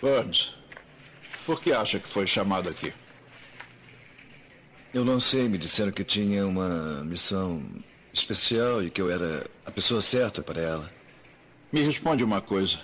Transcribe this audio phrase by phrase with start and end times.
[0.00, 0.52] Burns,
[1.44, 2.92] por que acha que foi chamado aqui?
[4.92, 7.62] Eu não sei, me disseram que tinha uma missão
[8.12, 10.92] especial e que eu era a pessoa certa para ela.
[11.72, 12.78] Me responde uma coisa.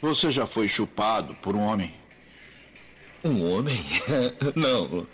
[0.00, 1.94] Você já foi chupado por um homem?
[3.24, 3.84] Um homem?
[4.54, 5.06] não.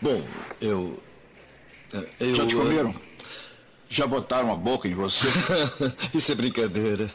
[0.00, 0.22] Bom,
[0.60, 1.02] eu.
[2.20, 2.94] eu já te comeram?
[3.88, 5.28] Já botaram a boca em você?
[6.12, 7.10] Isso é brincadeira.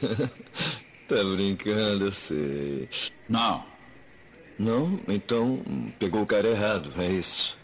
[1.07, 2.89] Tá brincando, eu sei.
[3.27, 3.65] Não.
[4.57, 4.99] Não?
[5.07, 5.61] Então
[5.99, 7.57] pegou o cara errado, é isso.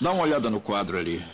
[0.00, 1.24] Dá uma olhada no quadro ali.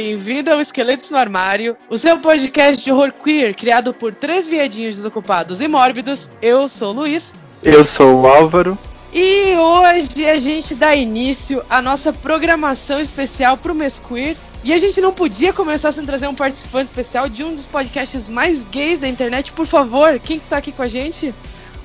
[0.00, 4.94] Bem-vindo ao Esqueletos no Armário, o seu podcast de horror queer criado por três viadinhos
[4.94, 6.30] desocupados e mórbidos.
[6.40, 7.34] Eu sou o Luiz.
[7.64, 8.78] Eu sou o Álvaro.
[9.12, 14.36] E hoje a gente dá início à nossa programação especial pro mês queer.
[14.62, 18.28] E a gente não podia começar sem trazer um participante especial de um dos podcasts
[18.28, 19.52] mais gays da internet.
[19.52, 21.34] Por favor, quem que tá aqui com a gente?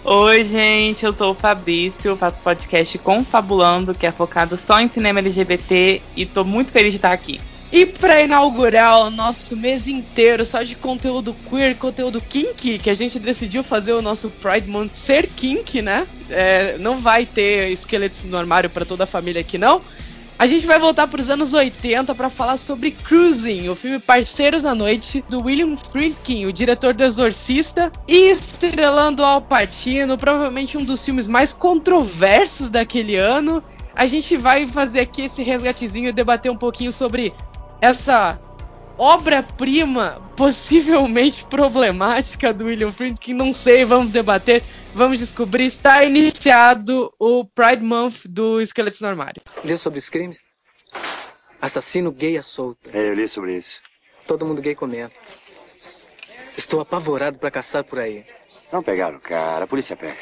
[0.03, 5.17] Oi, gente, eu sou o Fabrício, faço podcast Confabulando, que é focado só em cinema
[5.17, 7.41] LGBT e tô muito feliz de estar aqui.
[7.73, 12.93] E para inaugurar o nosso mês inteiro só de conteúdo queer, conteúdo kinky, que a
[12.93, 16.05] gente decidiu fazer o nosso Pride Month ser kinky, né?
[16.29, 19.81] É, não vai ter esqueletos no armário para toda a família aqui, não.
[20.38, 24.61] A gente vai voltar para os anos 80 para falar sobre Cruising, o filme Parceiros
[24.61, 30.85] na Noite, do William Friedkin, o diretor do Exorcista, e estrelando Al Pacino, provavelmente um
[30.85, 33.63] dos filmes mais controversos daquele ano.
[33.95, 37.33] A gente vai fazer aqui esse resgatezinho e debater um pouquinho sobre
[37.84, 38.39] essa
[38.98, 44.63] obra-prima possivelmente problemática do William Friedkin, não sei, vamos debater,
[44.94, 45.66] vamos descobrir.
[45.66, 49.41] Está iniciado o Pride Month do Esqueletos no Armário.
[49.66, 50.40] Leu sobre os crimes?
[51.59, 52.90] Assassino gay à solta.
[52.94, 53.81] É, eu li sobre isso.
[54.25, 55.13] Todo mundo gay comenta.
[56.57, 58.25] Estou apavorado para caçar por aí.
[58.72, 60.19] Não pegaram o cara, a polícia pega.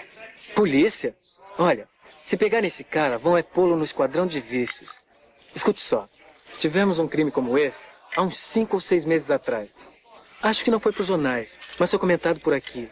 [0.56, 1.16] Polícia?
[1.60, 1.88] Olha,
[2.26, 4.90] se pegarem esse cara, vão é pô-lo no esquadrão de vícios.
[5.54, 6.08] Escute só,
[6.62, 9.80] tivemos um crime como esse há uns cinco ou seis meses atrás.
[10.44, 12.88] Acho que não foi para os jornais, mas foi comentado por aqui.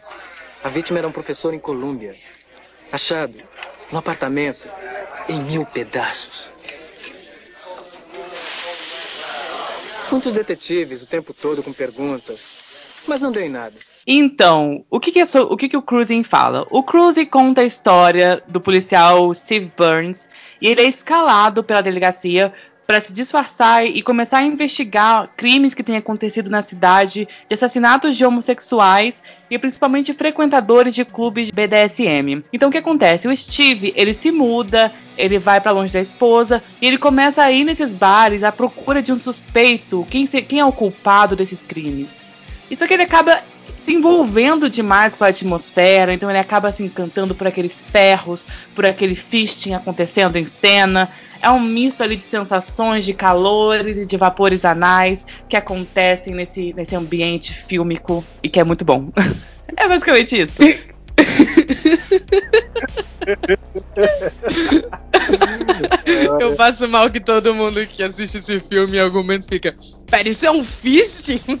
[0.64, 2.16] A vítima era um professor em Colômbia.
[2.90, 3.38] Achado
[3.92, 4.68] no apartamento
[5.28, 6.48] em mil pedaços.
[10.10, 12.58] Muitos detetives o tempo todo com perguntas,
[13.06, 13.76] mas não deu em nada.
[14.04, 16.66] Então, o que, que, é so, o, que, que o Cruising fala?
[16.70, 20.28] O Cruising conta a história do policial Steve Burns
[20.60, 22.52] e ele é escalado pela delegacia
[22.90, 28.16] para se disfarçar e começar a investigar crimes que têm acontecido na cidade, de assassinatos
[28.16, 32.42] de homossexuais e principalmente frequentadores de clubes BDSM.
[32.52, 33.28] Então o que acontece?
[33.28, 37.52] O Steve, ele se muda, ele vai para longe da esposa e ele começa a
[37.52, 41.62] ir nesses bares à procura de um suspeito, quem, se, quem é o culpado desses
[41.62, 42.24] crimes.
[42.68, 43.40] Isso que ele acaba
[43.84, 48.84] se envolvendo demais com a atmosfera, então ele acaba se encantando por aqueles ferros, por
[48.84, 51.08] aquele fisting acontecendo em cena.
[51.42, 56.72] É um misto ali de sensações, de calores e de vapores anais que acontecem nesse,
[56.74, 59.10] nesse ambiente fílmico e que é muito bom.
[59.76, 60.58] é basicamente isso.
[66.40, 69.76] Eu faço mal que todo mundo que assiste esse filme em algum momento fica.
[70.10, 71.40] Pera, isso é um fisting?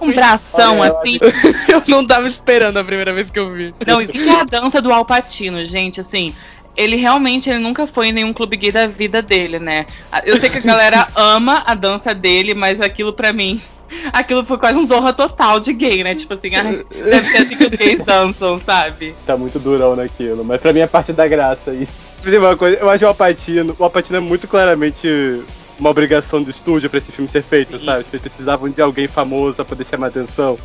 [0.00, 1.18] Um bração Olha, assim.
[1.68, 3.74] Eu não tava esperando a primeira vez que eu vi.
[3.86, 6.00] Não, e o que é a dança do Alpatino, gente?
[6.00, 6.34] Assim,
[6.80, 9.84] ele realmente ele nunca foi em nenhum clube gay da vida dele, né?
[10.24, 13.60] Eu sei que a galera ama a dança dele, mas aquilo para mim,
[14.12, 16.14] aquilo foi quase um zorra total de gay, né?
[16.14, 19.14] Tipo assim, ai, deve ser assim que os gays dançam, sabe?
[19.26, 22.10] Tá muito durão naquilo, mas pra mim é parte da graça isso.
[22.24, 25.42] Uma coisa, eu acho o Alpatino, o Alpatino é muito claramente
[25.78, 27.84] uma obrigação do estúdio para esse filme ser feito, Sim.
[27.84, 28.06] sabe?
[28.10, 30.58] Eles precisavam de alguém famoso pra poder chamar atenção.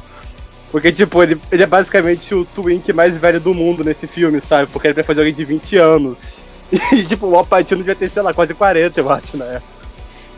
[0.76, 4.70] Porque, tipo, ele, ele é basicamente o Twink mais velho do mundo nesse filme, sabe?
[4.70, 6.24] Porque ele vai fazer alguém de 20 anos.
[6.92, 9.64] E, tipo, o Alpatino devia ter, sei lá, quase 40, eu acho, na época.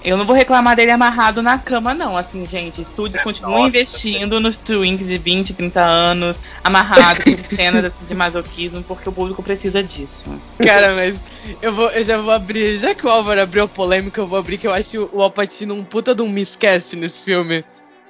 [0.05, 2.15] Eu não vou reclamar dele amarrado na cama, não.
[2.15, 3.69] Assim, gente, estúdios continuam Nossa.
[3.69, 9.11] investindo nos twinks de 20, 30 anos, amarrados com cenas assim, de masoquismo, porque o
[9.11, 10.31] público precisa disso.
[10.63, 11.19] Cara, mas
[11.63, 12.77] eu, vou, eu já vou abrir.
[12.77, 15.73] Já que o Álvaro abriu a polêmica, eu vou abrir que eu acho o Alpatino
[15.73, 17.65] um puta de um miscast nesse filme.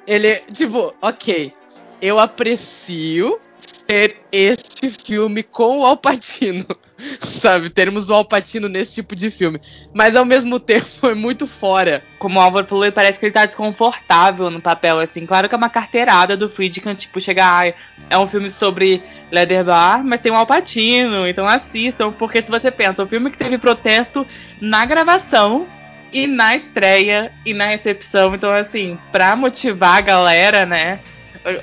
[0.05, 1.53] Ele, tipo, ok
[2.01, 6.65] eu aprecio ser este filme com o Alpatino.
[7.21, 7.69] sabe?
[7.69, 9.59] Termos o Alpatino nesse tipo de filme.
[9.93, 12.03] Mas ao mesmo tempo é muito fora.
[12.19, 15.25] Como o Álvaro falou, parece que ele tá desconfortável no papel, assim.
[15.25, 17.73] Claro que é uma carteirada do Friedkin, tipo, chegar.
[18.09, 19.01] é um filme sobre
[19.31, 22.11] Leather Bar, mas tem um Alpatino, então assistam.
[22.11, 24.25] Porque se você pensa, o filme que teve protesto
[24.59, 25.67] na gravação
[26.11, 28.33] e na estreia e na recepção.
[28.33, 30.99] Então, assim, pra motivar a galera, né?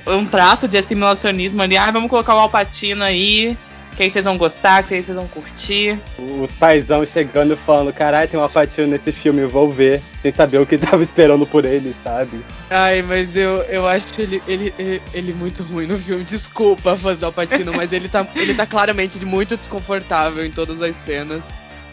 [0.07, 1.77] Um traço de assimilacionismo ali.
[1.77, 3.57] Ah, vamos colocar o Alpatino aí
[3.95, 5.99] que aí vocês vão gostar, que aí vocês vão curtir.
[6.19, 10.59] Os paizão chegando e falando, caralho, tem uma patinha nesse filme, vou ver, sem saber
[10.59, 12.45] o que tava esperando por ele, sabe?
[12.71, 16.25] Ai, mas eu, eu acho ele, ele, ele, ele muito ruim no filme.
[16.25, 20.97] Desculpa fazer o Patino, mas ele tá, ele tá claramente muito desconfortável em todas as
[20.97, 21.45] cenas.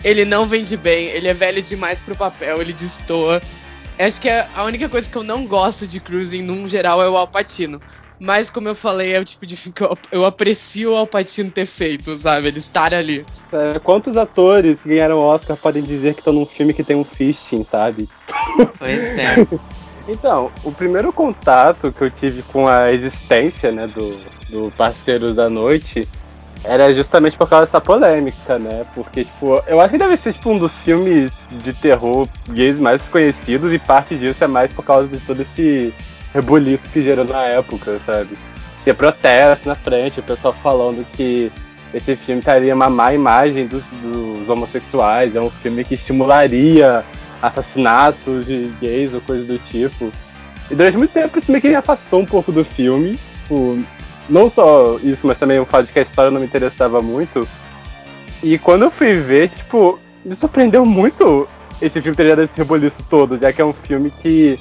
[0.03, 3.39] Ele não vende bem, ele é velho demais pro papel, ele destoa.
[3.99, 7.15] Acho que a única coisa que eu não gosto de Cruising, num geral, é o
[7.15, 7.79] Alpatino.
[8.19, 11.49] Mas, como eu falei, é o tipo de filme que eu, eu aprecio o Alpatino
[11.49, 12.49] ter feito, sabe?
[12.49, 13.25] Ele estar ali.
[13.51, 17.03] É, quantos atores que ganharam Oscar podem dizer que estão num filme que tem um
[17.03, 18.07] fisting, sabe?
[18.77, 19.47] Pois é.
[20.07, 25.49] então, o primeiro contato que eu tive com a existência, né, do, do Parceiro da
[25.49, 26.07] Noite
[26.63, 28.85] era justamente por causa dessa polêmica, né?
[28.93, 33.01] Porque, tipo, eu acho que deve ser, tipo, um dos filmes de terror gays mais
[33.09, 35.93] conhecidos e parte disso é mais por causa de todo esse
[36.33, 38.37] rebuliço que gerou na época, sabe?
[38.83, 41.51] Tinha protesto na frente, o pessoal falando que
[41.93, 47.03] esse filme teria uma má imagem dos, dos homossexuais, é um filme que estimularia
[47.41, 50.11] assassinatos de gays ou coisa do tipo.
[50.69, 53.19] E durante muito tempo isso meio que me afastou um pouco do filme.
[53.43, 53.83] Tipo,
[54.29, 57.47] não só isso, mas também o fato de que a história não me interessava muito.
[58.44, 61.47] E quando eu fui ver, tipo, me surpreendeu muito
[61.81, 64.59] esse filme ter gerado esse reboliço todo, já que é um filme que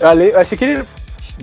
[0.00, 0.84] eu, achei que ele,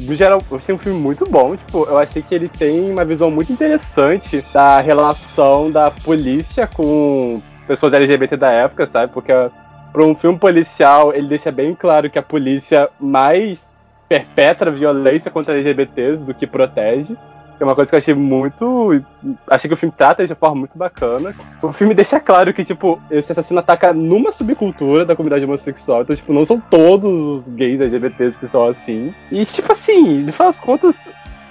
[0.01, 1.55] no geral, eu achei um filme muito bom.
[1.55, 7.41] Tipo, eu achei que ele tem uma visão muito interessante da relação da polícia com
[7.67, 9.11] pessoas LGBT da época, sabe?
[9.11, 13.72] Porque para um filme policial, ele deixa bem claro que a polícia mais
[14.13, 17.17] perpetra violência contra LGBTs do que protege
[17.63, 19.01] é uma coisa que eu achei muito.
[19.47, 21.33] Achei que o filme trata de uma forma muito bacana.
[21.61, 26.01] O filme deixa claro que, tipo, esse assassino ataca numa subcultura da comunidade homossexual.
[26.01, 29.13] Então, tipo, não são todos os gays LGBTs que são assim.
[29.31, 30.99] E, tipo assim, de das contas,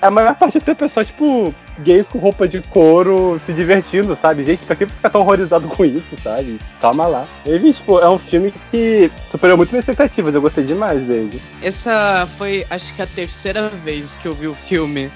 [0.02, 4.44] a maior parte das pessoas, tipo, gays com roupa de couro se divertindo, sabe?
[4.44, 6.58] Gente, pra que ficar tão horrorizado com isso, sabe?
[6.80, 7.26] Calma lá.
[7.46, 11.40] E, tipo, é um filme que superou muito minhas expectativas, eu gostei demais dele.
[11.62, 15.08] Essa foi, acho que a terceira vez que eu vi o filme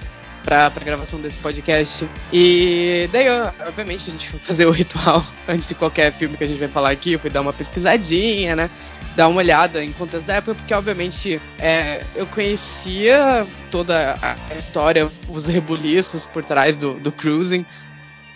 [0.47, 2.09] pra, pra gravação desse podcast.
[2.33, 3.27] E daí,
[3.67, 6.69] obviamente, a gente foi fazer o ritual antes de qualquer filme que a gente vai
[6.69, 7.13] falar aqui.
[7.13, 8.71] Eu fui dar uma pesquisadinha, né?
[9.17, 15.11] Dar uma olhada em contexto da época, porque obviamente é, eu conhecia toda a história,
[15.29, 17.67] os rebuliços por trás do, do Cruising.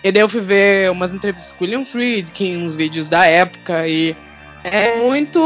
[0.03, 4.17] E daí eu fui ver umas entrevistas com William Friedkin, uns vídeos da época, e
[4.63, 5.39] é muito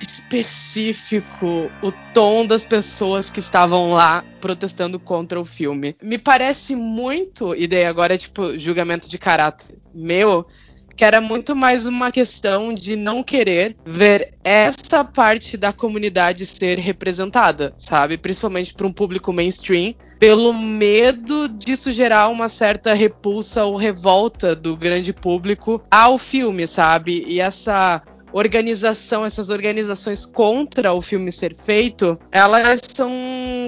[0.00, 5.96] específico o tom das pessoas que estavam lá protestando contra o filme.
[6.02, 10.46] Me parece muito, e daí agora é tipo julgamento de caráter meu,
[10.94, 16.78] que era muito mais uma questão de não querer ver essa parte da comunidade ser
[16.78, 18.18] representada, sabe?
[18.18, 24.76] Principalmente para um público mainstream, pelo medo disso gerar uma certa repulsa ou revolta do
[24.76, 27.24] grande público ao filme, sabe?
[27.26, 33.10] E essa organização, essas organizações contra o filme ser feito, elas são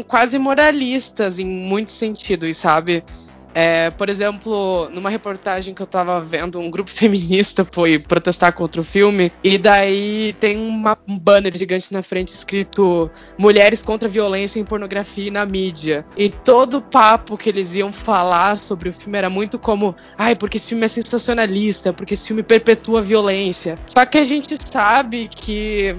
[0.09, 3.05] quase moralistas em muitos sentidos, sabe?
[3.55, 8.81] É, por exemplo, numa reportagem que eu tava vendo, um grupo feminista foi protestar contra
[8.81, 14.11] o filme, e daí tem uma, um banner gigante na frente escrito Mulheres contra a
[14.11, 16.05] Violência em Pornografia e na Mídia.
[16.17, 20.35] E todo o papo que eles iam falar sobre o filme era muito como, ai,
[20.35, 23.79] porque esse filme é sensacionalista, porque esse filme perpetua a violência.
[23.87, 25.97] Só que a gente sabe que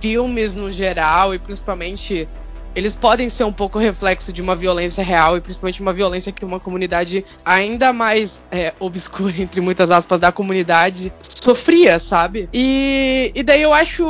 [0.00, 2.28] filmes no geral, e principalmente
[2.74, 6.44] eles podem ser um pouco reflexo de uma violência real e principalmente uma violência que
[6.44, 11.12] uma comunidade ainda mais é, obscura, entre muitas aspas, da comunidade
[11.42, 12.48] sofria, sabe?
[12.52, 14.04] E, e daí eu acho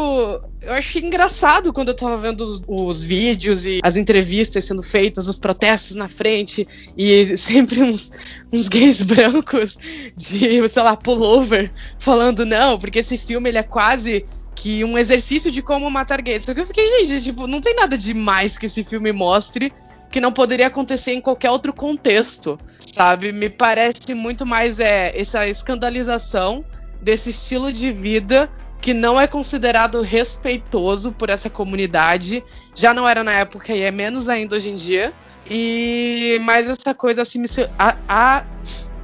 [0.66, 5.28] eu achei engraçado quando eu tava vendo os, os, vídeos e as entrevistas sendo feitas,
[5.28, 6.66] os protestos na frente,
[6.96, 8.10] e sempre uns,
[8.52, 9.78] uns gays brancos
[10.16, 15.50] de, sei lá, pullover, falando, não, porque esse filme ele é quase que um exercício
[15.50, 16.46] de como matar gays.
[16.48, 19.72] Eu fiquei, gente, tipo, não tem nada demais que esse filme mostre
[20.10, 23.32] que não poderia acontecer em qualquer outro contexto, sabe?
[23.32, 26.64] Me parece muito mais é essa escandalização
[27.02, 28.48] desse estilo de vida
[28.80, 32.44] que não é considerado respeitoso por essa comunidade.
[32.76, 35.12] Já não era na época e é menos ainda hoje em dia.
[35.50, 37.42] E mais essa coisa assim,
[37.78, 38.44] a, a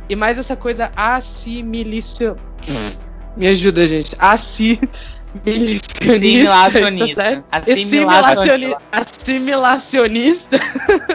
[0.08, 0.92] e mais essa coisa.
[3.36, 4.14] Me ajuda, gente.
[5.46, 7.44] Assimilacionista, tá certo?
[7.50, 8.82] Assimilacionista.
[8.90, 10.60] Assimilacionista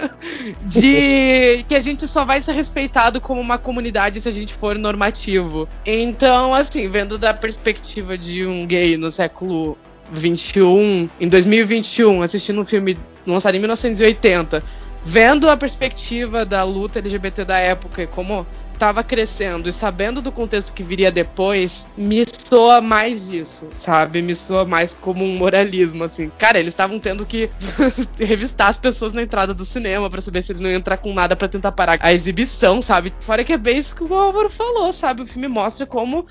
[0.64, 4.78] de que a gente só vai ser respeitado como uma comunidade se a gente for
[4.78, 5.68] normativo.
[5.86, 9.78] Então, assim, vendo da perspectiva de um gay no século
[10.12, 14.64] 21, em 2021, assistindo um filme lançado em 1980,
[15.04, 18.46] vendo a perspectiva da luta LGBT da época e como
[18.76, 24.22] estava crescendo e sabendo do contexto que viria depois, me soa mais isso, sabe?
[24.22, 26.32] Me soa mais como um moralismo, assim.
[26.38, 27.50] Cara, eles estavam tendo que
[28.20, 31.14] revistar as pessoas na entrada do cinema para saber se eles não iam entrar com
[31.14, 33.14] nada para tentar parar a exibição, sabe?
[33.20, 35.24] Fora que é bem isso que o Álvaro falou, sabe?
[35.24, 36.26] O filme mostra como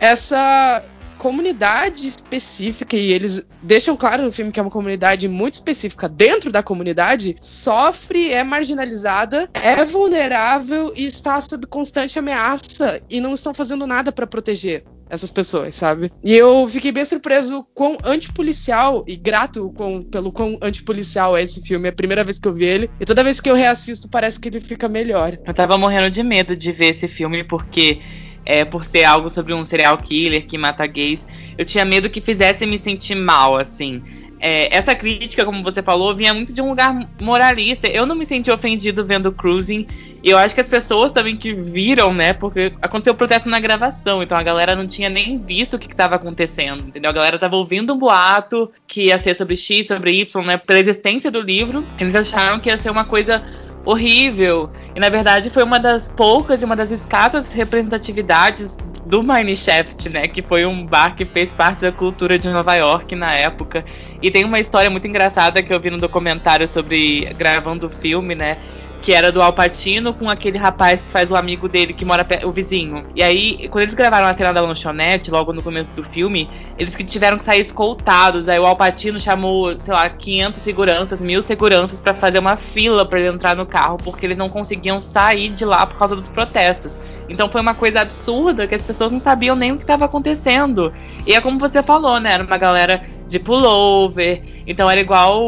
[0.00, 0.84] essa
[1.18, 6.50] comunidade específica, e eles deixam claro no filme que é uma comunidade muito específica dentro
[6.50, 13.52] da comunidade, sofre, é marginalizada, é vulnerável e está sob constante ameaça e não estão
[13.52, 16.10] fazendo nada para proteger essas pessoas, sabe?
[16.22, 21.62] E eu fiquei bem surpreso quão antipolicial e grato com, pelo quão antipolicial é esse
[21.62, 21.88] filme.
[21.88, 22.90] É a primeira vez que eu vi ele.
[23.00, 25.38] E toda vez que eu reassisto, parece que ele fica melhor.
[25.46, 28.00] Eu tava morrendo de medo de ver esse filme porque
[28.48, 31.26] é, por ser algo sobre um serial killer que mata gays.
[31.58, 34.00] Eu tinha medo que fizesse me sentir mal, assim.
[34.40, 37.88] É, essa crítica, como você falou, vinha muito de um lugar moralista.
[37.88, 39.86] Eu não me senti ofendido vendo Cruising.
[40.22, 42.32] E eu acho que as pessoas também que viram, né?
[42.32, 45.86] Porque aconteceu o protesto na gravação, então a galera não tinha nem visto o que
[45.86, 47.10] estava acontecendo, entendeu?
[47.10, 50.56] A galera tava ouvindo um boato que ia ser sobre X, sobre Y, né?
[50.56, 51.84] Pela existência do livro.
[52.00, 53.42] Eles acharam que ia ser uma coisa
[53.84, 54.70] horrível.
[54.94, 60.28] E na verdade foi uma das poucas e uma das escassas representatividades do Mineshaft, né?
[60.28, 63.84] Que foi um bar que fez parte da cultura de Nova York na época.
[64.20, 68.34] E tem uma história muito engraçada que eu vi no documentário sobre gravando o filme,
[68.34, 68.58] né?
[69.00, 72.50] Que era do Alpatino com aquele rapaz que faz o amigo dele que mora o
[72.50, 73.04] vizinho.
[73.14, 76.96] E aí, quando eles gravaram a cena da lanchonete, logo no começo do filme, eles
[76.96, 78.48] que tiveram que sair escoltados.
[78.48, 83.20] Aí o Alpatino chamou, sei lá, 500 seguranças, mil seguranças para fazer uma fila para
[83.20, 86.98] ele entrar no carro, porque eles não conseguiam sair de lá por causa dos protestos.
[87.28, 90.92] Então foi uma coisa absurda que as pessoas não sabiam nem o que estava acontecendo.
[91.26, 92.32] E é como você falou, né?
[92.32, 94.42] Era uma galera de pullover.
[94.66, 95.44] Então era igual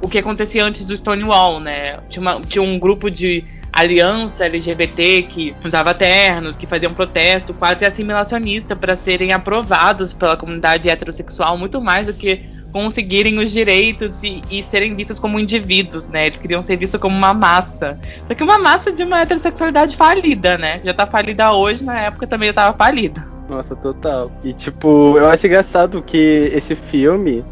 [0.00, 1.98] o, que acontecia antes do Stonewall, né?
[2.08, 7.86] Tinha, uma, tinha um grupo de aliança LGBT que usava ternos, que faziam protesto quase
[7.86, 14.42] assimilacionista para serem aprovados pela comunidade heterossexual muito mais do que conseguirem os direitos e,
[14.50, 16.26] e, serem vistos como indivíduos, né?
[16.26, 17.98] Eles queriam ser vistos como uma massa.
[18.26, 20.80] Só que uma massa de uma heterossexualidade falida, né?
[20.82, 23.26] Já tá falida hoje, na época também já tava falida.
[23.48, 24.32] Nossa, total.
[24.42, 27.44] E tipo, eu acho engraçado que esse filme,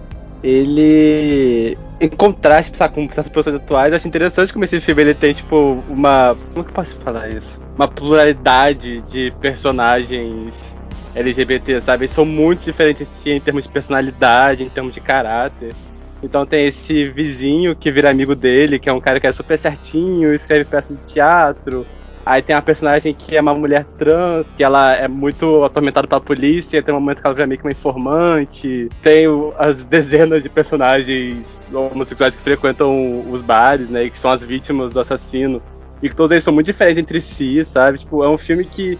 [0.43, 1.77] ele.
[2.01, 5.85] Em contraste com essas pessoas atuais, eu acho interessante como esse filme ele tem, tipo,
[5.87, 6.35] uma.
[6.55, 7.61] Como que eu posso falar isso?
[7.77, 10.75] Uma pluralidade de personagens
[11.15, 12.05] LGBT, sabe?
[12.05, 15.75] Eles são muito diferentes assim, em termos de personalidade, em termos de caráter.
[16.23, 19.59] Então tem esse vizinho que vira amigo dele, que é um cara que é super
[19.59, 21.87] certinho, escreve peças de teatro.
[22.25, 26.21] Aí tem uma personagem que é uma mulher trans, que ela é muito atormentada pela
[26.21, 28.89] polícia, tem um momento que ela vira meio que uma informante.
[29.03, 29.25] Tem
[29.59, 34.93] as dezenas de personagens homossexuais que frequentam os bares, né, e que são as vítimas
[34.93, 35.63] do assassino.
[36.03, 37.99] E que todos eles são muito diferentes entre si, sabe?
[37.99, 38.99] Tipo, é um filme que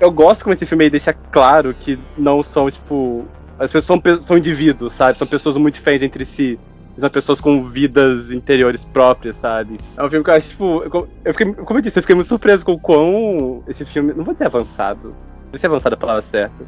[0.00, 3.24] eu gosto como esse filme aí deixa claro que não são, tipo.
[3.58, 5.18] As pessoas são, são indivíduos, sabe?
[5.18, 6.58] São pessoas muito diferentes entre si.
[6.96, 9.78] São pessoas com vidas interiores próprias, sabe?
[9.96, 11.08] É um filme que eu acho, tipo.
[11.24, 14.12] Eu fiquei, como eu disse, eu fiquei muito surpreso com o quão esse filme.
[14.14, 15.08] Não vou dizer avançado.
[15.08, 16.64] Não sei se é avançado a palavra certa.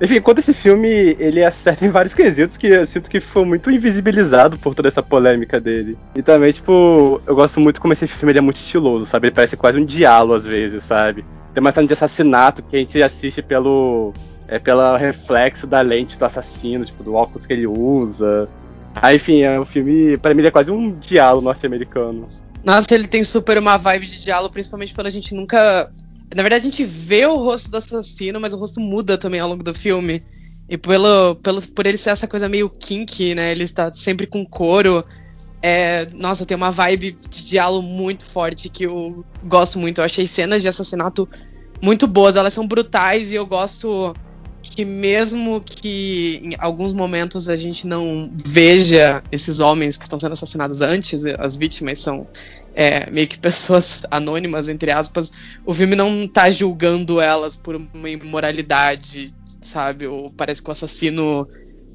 [0.00, 3.70] Enfim, quanto esse filme, ele acerta em vários quesitos que eu sinto que foi muito
[3.70, 5.96] invisibilizado por toda essa polêmica dele.
[6.16, 9.28] E também, tipo, eu gosto muito como esse filme é muito estiloso, sabe?
[9.28, 11.24] Ele parece quase um diálogo às vezes, sabe?
[11.54, 14.12] Tem uma cena de assassinato que a gente assiste pelo.
[14.46, 18.46] É pelo reflexo da lente do assassino, tipo, do óculos que ele usa.
[18.94, 22.28] Aí, enfim, é um filme, para mim, é quase um diálogo norte-americano.
[22.62, 25.90] Nossa, ele tem super uma vibe de diálogo, principalmente pela gente nunca.
[26.34, 29.48] Na verdade, a gente vê o rosto do assassino, mas o rosto muda também ao
[29.48, 30.22] longo do filme.
[30.68, 33.52] E pelo, pelo, por ele ser essa coisa meio kinky, né?
[33.52, 35.04] Ele está sempre com couro.
[35.66, 40.02] É, nossa, tem uma vibe de diálogo muito forte que eu gosto muito.
[40.02, 41.26] Eu achei cenas de assassinato
[41.80, 44.14] muito boas, elas são brutais e eu gosto
[44.60, 50.32] que mesmo que em alguns momentos a gente não veja esses homens que estão sendo
[50.32, 52.26] assassinados antes, as vítimas são
[52.74, 55.32] é, meio que pessoas anônimas, entre aspas,
[55.64, 60.06] o filme não tá julgando elas por uma imoralidade, sabe?
[60.06, 61.48] Ou parece que o assassino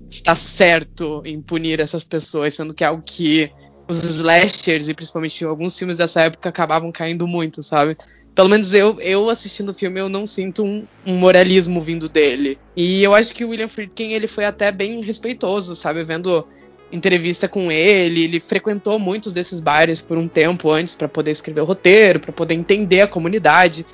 [0.09, 3.51] está certo em punir essas pessoas, sendo que é algo que
[3.87, 7.97] os slashers e principalmente alguns filmes dessa época acabavam caindo muito, sabe?
[8.35, 12.57] Pelo menos eu, eu assistindo o filme, eu não sinto um, um, moralismo vindo dele.
[12.75, 16.03] E eu acho que o William Friedkin, ele foi até bem respeitoso, sabe?
[16.03, 16.47] Vendo
[16.91, 21.61] entrevista com ele, ele frequentou muitos desses bares por um tempo antes para poder escrever
[21.61, 23.85] o roteiro, para poder entender a comunidade.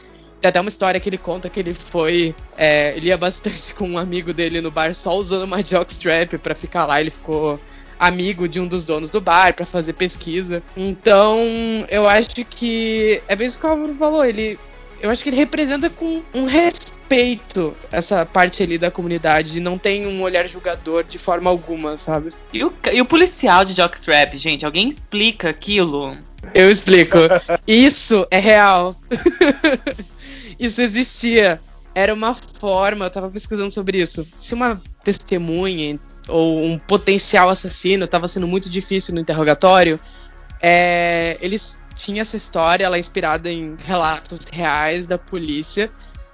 [0.42, 2.36] Tem até uma história que ele conta que ele foi.
[2.58, 6.56] É, ele ia bastante com um amigo dele no bar só usando uma jockstrap para
[6.56, 7.00] ficar lá.
[7.00, 7.60] Ele ficou
[8.00, 10.62] amigo de um dos donos do bar para fazer pesquisa.
[10.76, 11.40] Então,
[11.90, 14.26] eu acho que é bem isso que o Álvaro falou.
[14.26, 14.60] Ele,
[15.02, 19.60] eu acho que ele representa com um respeito essa parte ali da comunidade.
[19.60, 22.32] Não tem um olhar julgador de forma alguma, sabe?
[22.52, 24.66] E o, e o policial de Jockstrap, gente?
[24.66, 26.18] Alguém explica aquilo?
[26.54, 27.18] Eu explico.
[27.68, 28.96] Isso é real.
[30.60, 31.62] isso existia.
[31.94, 34.28] Era uma forma, eu tava pesquisando sobre isso.
[34.36, 40.00] Se uma testemunha ou um potencial assassino estava sendo muito difícil no interrogatório,
[40.62, 45.90] é, eles tinham essa história, ela é inspirada em relatos reais da polícia,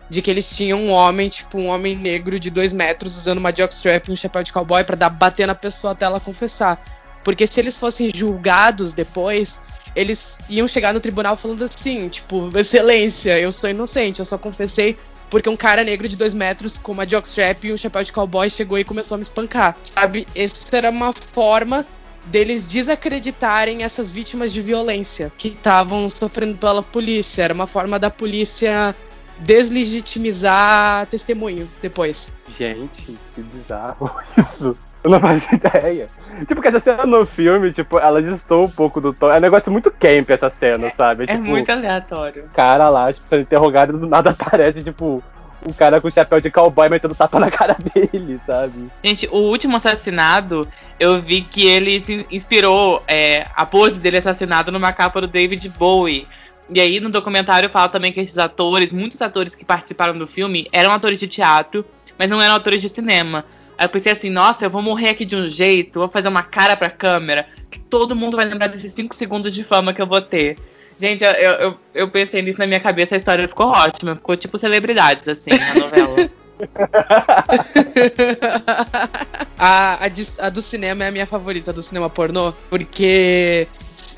[0.09, 3.55] de que eles tinham um homem, tipo um homem negro de dois metros, usando uma
[3.55, 6.81] jockstrap e um chapéu de cowboy para dar bater na pessoa até ela confessar.
[7.23, 9.61] Porque se eles fossem julgados depois,
[9.95, 14.97] eles iam chegar no tribunal falando assim, tipo, excelência, eu sou inocente, eu só confessei
[15.29, 18.49] porque um cara negro de dois metros com uma jockstrap e um chapéu de cowboy
[18.49, 20.27] chegou e começou a me espancar, sabe?
[20.35, 21.85] Isso era uma forma
[22.25, 27.43] deles desacreditarem essas vítimas de violência que estavam sofrendo pela polícia.
[27.43, 28.93] Era uma forma da polícia
[29.39, 32.31] deslegitimizar testemunho depois.
[32.57, 34.77] Gente, que bizarro isso.
[35.03, 36.09] Eu não fazia ideia.
[36.47, 39.31] Tipo, que essa cena no filme, tipo, ela distou um pouco do tom.
[39.31, 41.25] É um negócio muito camp essa cena, é, sabe?
[41.25, 42.49] É, tipo, muito aleatório.
[42.53, 45.23] cara lá, tipo, sendo interrogado e do nada aparece, tipo,
[45.67, 48.89] um cara com chapéu de cowboy metendo tapa na cara dele, sabe?
[49.03, 50.67] Gente, o último assassinado,
[50.99, 55.67] eu vi que ele se inspirou é, a pose dele assassinado numa capa do David
[55.69, 56.27] Bowie.
[56.73, 60.67] E aí no documentário fala também que esses atores, muitos atores que participaram do filme,
[60.71, 61.85] eram atores de teatro,
[62.17, 63.43] mas não eram atores de cinema.
[63.81, 66.43] Aí eu pensei assim, nossa, eu vou morrer aqui de um jeito, vou fazer uma
[66.43, 70.05] cara pra câmera, que todo mundo vai lembrar desses 5 segundos de fama que eu
[70.05, 70.55] vou ter.
[70.99, 74.55] Gente, eu, eu, eu pensei nisso na minha cabeça, a história ficou ótima, ficou tipo
[74.59, 76.29] celebridades, assim, na novela.
[79.57, 83.67] a, a, de, a, do cinema é a minha favorita, a do cinema pornô, porque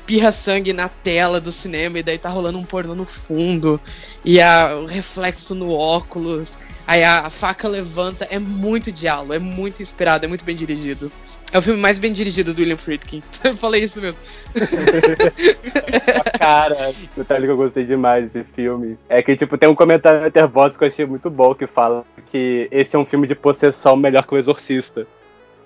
[0.04, 3.80] espirra sangue na tela do cinema e daí tá rolando um pornô no fundo
[4.22, 9.82] e a, o reflexo no óculos Aí a, faca levanta, é muito diálogo, é muito
[9.82, 11.10] inspirado, é muito bem dirigido.
[11.50, 13.22] É o filme mais bem dirigido do William Friedkin.
[13.42, 14.18] Eu falei isso mesmo.
[16.38, 20.26] Cara, detalhe que eu gostei demais desse filme é que, tipo, tem um comentário na
[20.26, 23.96] Etherbots que eu achei muito bom que fala que esse é um filme de possessão
[23.96, 25.06] melhor que o Exorcista.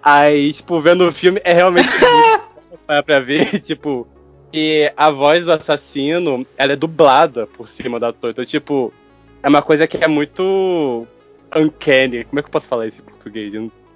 [0.02, 1.88] Aí, tipo, vendo o filme é realmente
[2.70, 4.06] muito pra ver, tipo,
[4.50, 8.30] que a voz do assassino, ela é dublada por cima do ator.
[8.30, 8.92] Então, tipo,
[9.42, 11.06] é uma coisa que é muito
[11.54, 12.24] uncanny.
[12.24, 13.52] Como é que eu posso falar isso em português?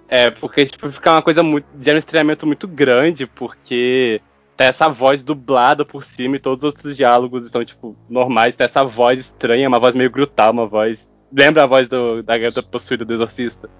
[0.08, 4.20] É, porque tipo, fica uma coisa muito, de um estranhamento muito grande, porque
[4.56, 8.54] tá essa voz dublada por cima e todos os outros diálogos são, tipo, normais.
[8.54, 11.10] Tá essa voz estranha, uma voz meio brutal, uma voz.
[11.34, 13.70] Lembra a voz do, da garota possuída do exorcista?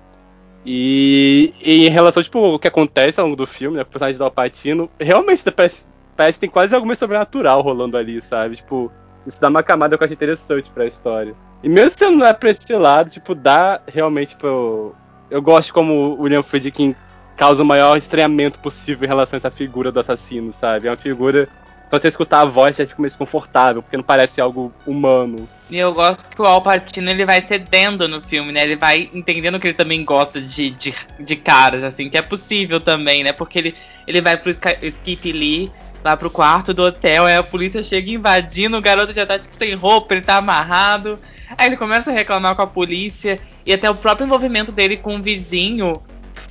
[0.65, 3.93] E, e, em relação, tipo, o que acontece ao longo do filme, né, com o
[3.93, 5.85] personagem do Alpatino, realmente parece,
[6.17, 8.57] parece que tem quase algo meio sobrenatural rolando ali, sabe?
[8.57, 8.91] Tipo,
[9.27, 11.35] isso dá uma camada que eu acho interessante pra história.
[11.63, 14.95] E mesmo se não é pra esse lado, tipo, dá realmente, tipo.
[15.31, 16.95] Eu gosto como o William Friedkin
[17.37, 20.89] causa o maior estranhamento possível em relação a essa figura do assassino, sabe?
[20.89, 21.49] É uma figura.
[21.89, 25.47] Só você escutar a voz já fica meio desconfortável, porque não parece algo humano.
[25.69, 28.65] E eu gosto que o Al Pacino ele vai cedendo no filme, né?
[28.65, 32.81] Ele vai entendendo que ele também gosta de, de, de caras, assim, que é possível
[32.81, 33.33] também, né?
[33.35, 33.75] Porque ele,
[34.07, 35.71] ele vai pro Skip Lee
[36.05, 39.55] lá pro quarto do hotel, aí a polícia chega invadindo, o garoto já tá tipo
[39.57, 41.19] sem roupa, ele tá amarrado.
[41.57, 45.17] Aí ele começa a reclamar com a polícia e até o próprio envolvimento dele com
[45.17, 45.95] o vizinho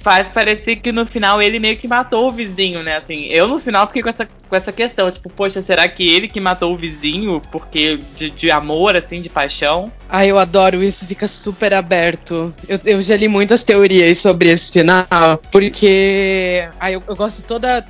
[0.01, 2.97] faz parecer que no final ele meio que matou o vizinho, né?
[2.97, 6.27] Assim, eu no final fiquei com essa, com essa questão, tipo, poxa, será que ele
[6.27, 9.91] que matou o vizinho porque de, de amor, assim, de paixão?
[10.09, 12.53] Ah, eu adoro isso, fica super aberto.
[12.67, 15.05] Eu, eu já li muitas teorias sobre esse final,
[15.51, 17.85] porque ah, eu, eu gosto toda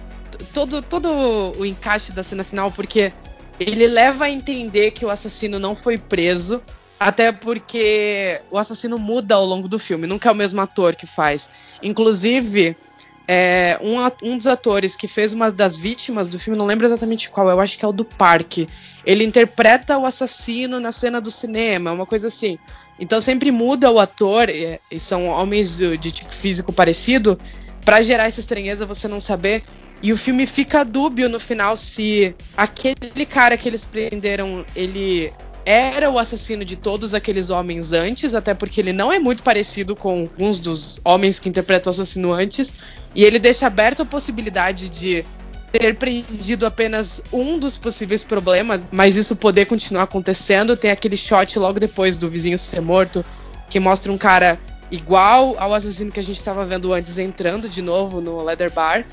[0.54, 1.10] todo, todo
[1.58, 3.14] o encaixe da cena final, porque
[3.60, 6.62] ele leva a entender que o assassino não foi preso,
[7.00, 11.08] até porque o assassino muda ao longo do filme, nunca é o mesmo ator que
[11.08, 11.50] faz.
[11.82, 12.76] Inclusive,
[13.28, 13.98] é, um,
[14.30, 17.60] um, dos atores que fez uma das vítimas do filme, não lembro exatamente qual, eu
[17.60, 18.68] acho que é o do parque.
[19.06, 22.60] Ele interpreta o assassino na cena do cinema, uma coisa assim.
[23.00, 27.40] Então sempre muda o ator, e, e são homens de, de tipo físico parecido,
[27.84, 29.64] para gerar essa estranheza, você não saber
[30.02, 35.32] e o filme fica dúbio no final se aquele cara que eles prenderam, ele
[35.66, 39.96] era o assassino de todos aqueles homens antes, até porque ele não é muito parecido
[39.96, 42.74] com alguns dos homens que interpretam o assassino antes,
[43.14, 45.24] e ele deixa aberto a possibilidade de
[45.72, 50.76] ter prendido apenas um dos possíveis problemas, mas isso poder continuar acontecendo.
[50.76, 53.24] Tem aquele shot logo depois do vizinho ser morto,
[53.70, 54.60] que mostra um cara
[54.92, 59.06] igual ao assassino que a gente estava vendo antes entrando de novo no Leather Bar.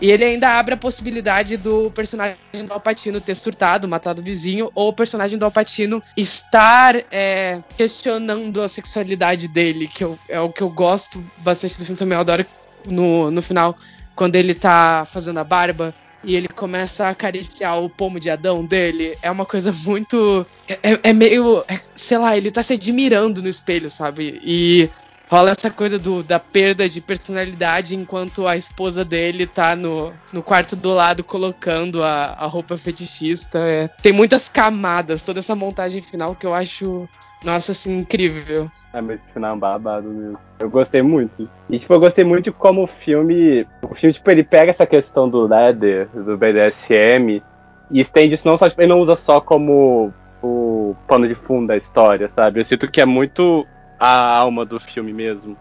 [0.00, 4.70] E ele ainda abre a possibilidade do personagem do Alpatino ter surtado, matado o vizinho,
[4.74, 10.52] ou o personagem do Alpatino estar é, questionando a sexualidade dele, que eu, é o
[10.52, 12.16] que eu gosto bastante do filme também.
[12.16, 12.44] Eu adoro
[12.86, 13.76] no, no final,
[14.14, 18.64] quando ele tá fazendo a barba e ele começa a acariciar o pomo de Adão
[18.64, 20.44] dele, é uma coisa muito.
[20.68, 21.64] É, é meio.
[21.68, 24.40] É, sei lá, ele tá se admirando no espelho, sabe?
[24.42, 24.90] E
[25.28, 30.42] rola essa coisa do, da perda de personalidade enquanto a esposa dele tá no, no
[30.42, 33.58] quarto do lado colocando a, a roupa fetichista.
[33.58, 37.08] É, tem muitas camadas, toda essa montagem final que eu acho,
[37.44, 38.70] nossa, assim, incrível.
[38.92, 40.38] É, mas esse final é um babado mesmo.
[40.58, 41.48] Eu gostei muito.
[41.68, 43.66] E, tipo, eu gostei muito de como o filme.
[43.82, 47.42] O filme, tipo, ele pega essa questão do leather, do BDSM,
[47.90, 50.12] e estende isso não só, tipo, ele não usa só como
[50.42, 52.60] o pano de fundo da história, sabe?
[52.60, 53.66] Eu sinto que é muito
[53.98, 55.56] a alma do filme mesmo.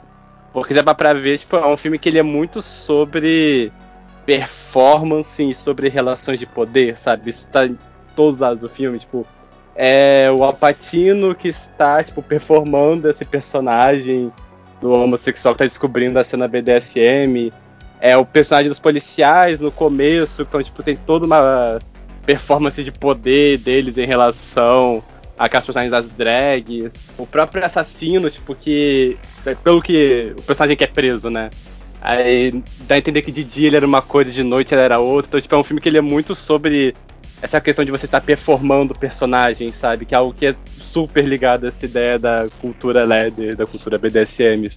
[0.54, 3.72] Porque é pra ver, tipo, é um filme que ele é muito sobre
[4.26, 7.30] performance e sobre relações de poder, sabe?
[7.30, 7.78] Isso tá em
[8.16, 9.26] todos os lados do filme, tipo,
[9.76, 14.32] é o Alpatino que está, tipo, performando esse personagem
[14.80, 17.52] do homossexual que tá descobrindo a cena BDSM.
[18.00, 21.80] É o personagem dos policiais no começo, então, tipo, tem toda uma
[22.26, 25.04] performance de poder deles em relação
[25.38, 26.94] aquelas personagens das drags.
[27.18, 29.18] O próprio assassino, tipo, que.
[29.64, 30.34] Pelo que.
[30.38, 31.50] O personagem que é preso, né?
[32.02, 35.00] Aí dá a entender que de dia ele era uma coisa, de noite ele era
[35.00, 35.28] outra.
[35.28, 36.96] Então, tipo, é um filme que ele é muito sobre
[37.42, 40.06] essa questão de você estar performando o personagem, sabe?
[40.06, 43.98] Que é algo que é super ligado a essa ideia da cultura LED, da cultura
[43.98, 44.70] BDSM.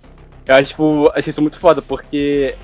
[0.46, 2.54] Eu acho, tipo, achei isso muito foda, porque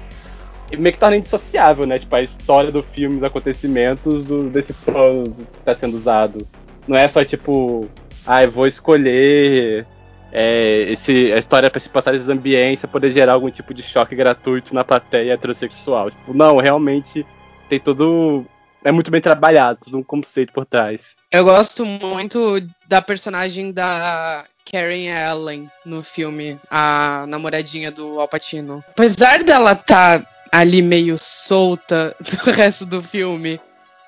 [0.79, 1.99] meio que torna indissociável, né?
[1.99, 6.47] Tipo, a história do filme, os acontecimentos do, desse plano que está sendo usado.
[6.87, 7.89] Não é só tipo,
[8.27, 9.87] ah, eu vou escolher
[10.33, 13.83] é, esse, a história para se passar nesses ambientes pra poder gerar algum tipo de
[13.83, 16.11] choque gratuito na plateia heterossexual.
[16.11, 17.25] Tipo, não, realmente
[17.69, 18.45] tem todo
[18.85, 21.17] é muito bem trabalhado, todo um conceito por trás.
[21.33, 28.85] Eu gosto muito da personagem da Karen Allen no filme, a namoradinha do Alpatino.
[28.91, 33.59] Apesar dela tá ali meio solta do resto do filme,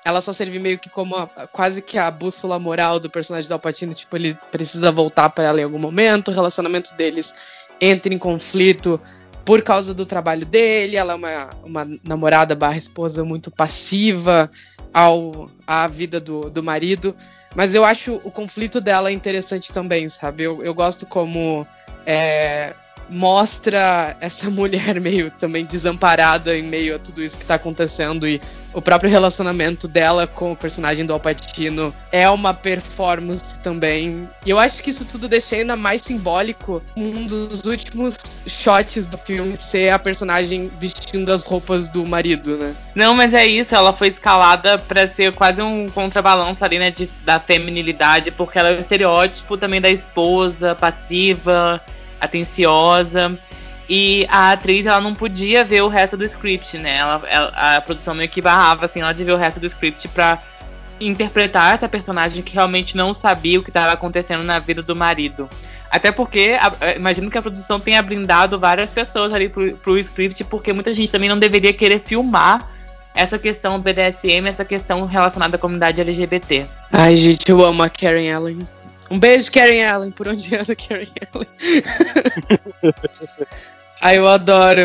[0.07, 3.51] ela só serve meio que como a, quase que a bússola moral do personagem do
[3.51, 7.35] Alpatino, tipo, ele precisa voltar para ela em algum momento, o relacionamento deles
[7.81, 9.01] entra em conflito
[9.43, 14.49] por causa do trabalho dele, ela é uma, uma namorada barra esposa muito passiva
[14.93, 17.13] ao, à vida do, do marido.
[17.53, 20.43] Mas eu acho o conflito dela interessante também, sabe?
[20.43, 21.67] Eu, eu gosto como
[22.05, 22.73] é,
[23.09, 28.41] mostra essa mulher meio também desamparada em meio a tudo isso que tá acontecendo e
[28.77, 34.29] o próprio relacionamento dela com o personagem do Alpatino é uma performance também.
[34.45, 39.17] E eu acho que isso tudo deixa ainda mais simbólico um dos últimos shots do
[39.17, 42.75] filme ser a personagem vestindo as roupas do marido, né?
[42.93, 47.09] Não, mas é isso, ela foi escalada para ser quase um contrabalanço ali, né, de,
[47.25, 51.81] da feminilidade, porque ela é o estereótipo também da esposa passiva,
[52.21, 53.39] atenciosa.
[53.89, 56.97] E a atriz, ela não podia ver o resto do script, né?
[56.97, 60.07] Ela, ela, a produção meio que barrava, assim, ela de ver o resto do script
[60.09, 60.41] pra
[60.99, 65.49] interpretar essa personagem que realmente não sabia o que estava acontecendo na vida do marido.
[65.89, 70.43] Até porque, a, imagino que a produção tenha blindado várias pessoas ali pro, pro script,
[70.43, 72.69] porque muita gente também não deveria querer filmar
[73.15, 76.65] essa questão BDSM, essa questão relacionada à comunidade LGBT.
[76.91, 78.59] Ai, gente, eu amo a Karen Allen.
[79.09, 81.47] Um beijo, Karen Allen, por onde anda Karen Allen.
[84.01, 84.79] Ai, eu adoro.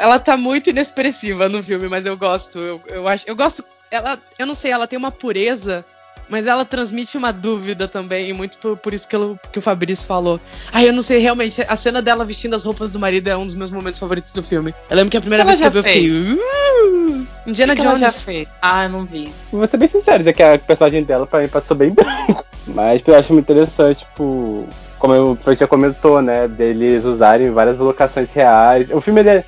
[0.00, 2.58] Ela tá muito inexpressiva no filme, mas eu gosto.
[2.58, 3.24] Eu, eu acho.
[3.26, 3.64] Eu gosto.
[3.90, 4.18] Ela.
[4.38, 5.84] Eu não sei, ela tem uma pureza
[6.28, 10.06] mas ela transmite uma dúvida também, muito por, por isso que, ela, que, o Fabrício
[10.06, 10.40] falou.
[10.72, 13.44] Ai, eu não sei, realmente, a cena dela vestindo as roupas do marido é um
[13.44, 14.74] dos meus momentos favoritos do filme.
[14.88, 16.10] Eu lembro que a primeira vez que eu vi, eu fiquei.
[16.10, 18.00] Uh, Indiana que Jones.
[18.00, 18.48] já fez?
[18.60, 19.32] Ah, eu não vi.
[19.52, 22.44] Vou ser bem sincero, dizer que a personagem dela pra mim passou bem branco.
[22.66, 24.66] Mas eu acho muito interessante, tipo.
[24.98, 26.48] Como eu já comentou, né?
[26.48, 28.88] Deles usarem várias locações reais.
[28.90, 29.44] O filme ele é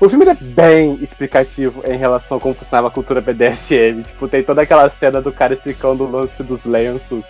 [0.00, 4.02] o filme é bem explicativo em relação a como funcionava a cultura BDSM.
[4.02, 7.26] Tipo, tem toda aquela cena do cara explicando o lance dos lenços.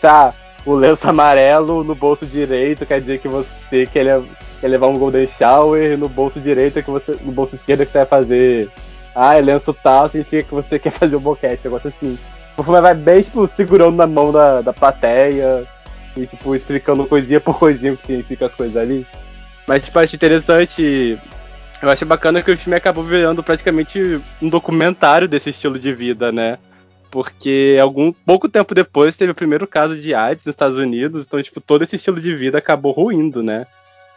[0.00, 0.34] Tá,
[0.66, 4.20] o lenço amarelo no bolso direito quer dizer que você quer,
[4.62, 7.16] levar um golden shower, no bolso direito que você.
[7.22, 8.70] No bolso esquerdo que você vai fazer.
[9.14, 12.18] Ah, é lenço tal, significa que você quer fazer um boquete, negócio assim.
[12.56, 15.64] O filme vai bem, tipo, segurando na mão da, da plateia
[16.16, 19.06] e, tipo, explicando coisinha por coisinha o que significa as coisas ali.
[19.68, 21.16] Mas, tipo, acho interessante.
[21.80, 26.32] Eu acho bacana que o filme acabou virando praticamente um documentário desse estilo de vida,
[26.32, 26.58] né?
[27.10, 31.42] Porque algum pouco tempo depois teve o primeiro caso de AIDS nos Estados Unidos, então,
[31.42, 33.66] tipo, todo esse estilo de vida acabou ruindo, né?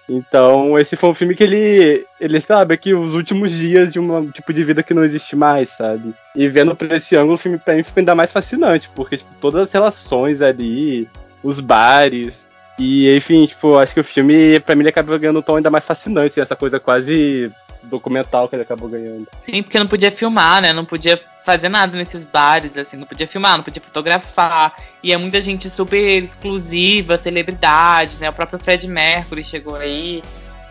[0.10, 4.30] Então, esse foi um filme que ele, ele sabe que os últimos dias de um
[4.30, 6.14] tipo de vida que não existe mais, sabe?
[6.36, 9.30] E vendo por esse ângulo, o filme pra mim ficou ainda mais fascinante, porque tipo,
[9.40, 11.08] todas as relações ali,
[11.42, 12.46] os bares,
[12.82, 15.70] e enfim, tipo, acho que o filme, pra mim, ele acaba ganhando um tom ainda
[15.70, 17.52] mais fascinante, essa coisa quase
[17.84, 19.28] documental que ele acabou ganhando.
[19.44, 20.74] Sim, porque não podia filmar, né?
[20.74, 24.76] Não podia fazer nada nesses bares, assim, não podia filmar, não podia fotografar.
[25.04, 28.32] E é muita gente super exclusiva, celebridade, né?
[28.32, 30.24] O próprio Fred Mercury chegou aí.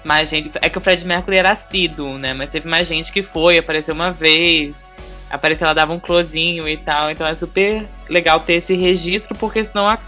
[0.02, 0.50] Mais gente.
[0.60, 2.34] É que o Fred Mercury era assíduo, né?
[2.34, 4.84] Mas teve mais gente que foi, apareceu uma vez.
[5.30, 7.08] Apareceu, ela dava um closinho e tal.
[7.08, 9.98] Então é super legal ter esse registro, porque senão a,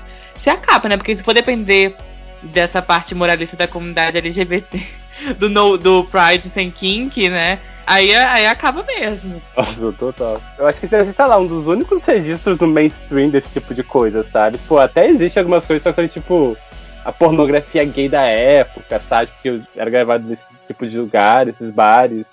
[0.43, 0.97] se acaba, né?
[0.97, 1.95] Porque se for depender
[2.43, 4.81] dessa parte moralista da comunidade LGBT,
[5.39, 7.61] do, no, do Pride sem kink, né?
[7.87, 9.41] Aí, aí acaba mesmo.
[9.57, 10.43] Nossa, total.
[10.59, 13.73] Eu acho que deve ser, sei lá, um dos únicos registros no mainstream desse tipo
[13.73, 14.59] de coisa, sabe?
[14.67, 16.57] Pô, até existe algumas coisas, só que tipo,
[17.05, 19.31] a pornografia gay da época, sabe?
[19.43, 22.27] Que era gravado nesse tipo de lugar, esses bares.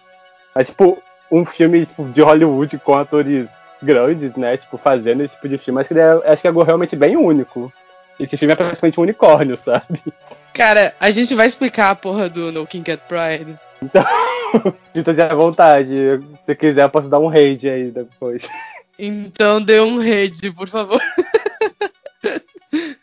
[0.56, 3.50] Mas, tipo, um filme tipo, de Hollywood com atores
[3.84, 4.58] grandes, né?
[4.58, 7.16] Tipo, fazendo esse tipo de filme, acho que, é, acho que é algo realmente bem
[7.16, 7.72] único.
[8.20, 10.02] Esse filme é praticamente um unicórnio, sabe?
[10.54, 13.58] Cara, a gente vai explicar a porra do No King Cat Pride.
[13.82, 14.04] Então,
[14.94, 16.20] sinta-se à vontade.
[16.46, 18.46] Se quiser, eu posso dar um raid aí depois.
[18.98, 21.02] Então dê um raid, por favor.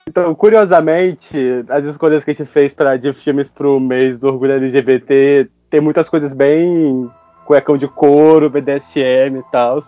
[0.08, 1.36] Então, curiosamente,
[1.68, 5.80] as escolhas que a gente fez pra, de filmes pro mês do orgulho LGBT tem
[5.80, 7.10] muitas coisas bem
[7.44, 9.82] cuecão de couro, BDSM e tal.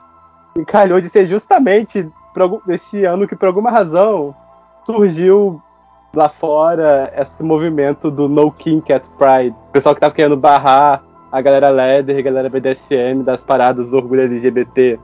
[0.56, 2.06] E calhou de ser justamente
[2.68, 4.34] esse ano que, por alguma razão,
[4.88, 5.60] surgiu
[6.14, 9.54] lá fora esse movimento do No King Cat Pride.
[9.68, 13.96] O pessoal que tava querendo barrar a galera Leather a galera BDSM das paradas do
[13.98, 14.98] orgulho LGBT.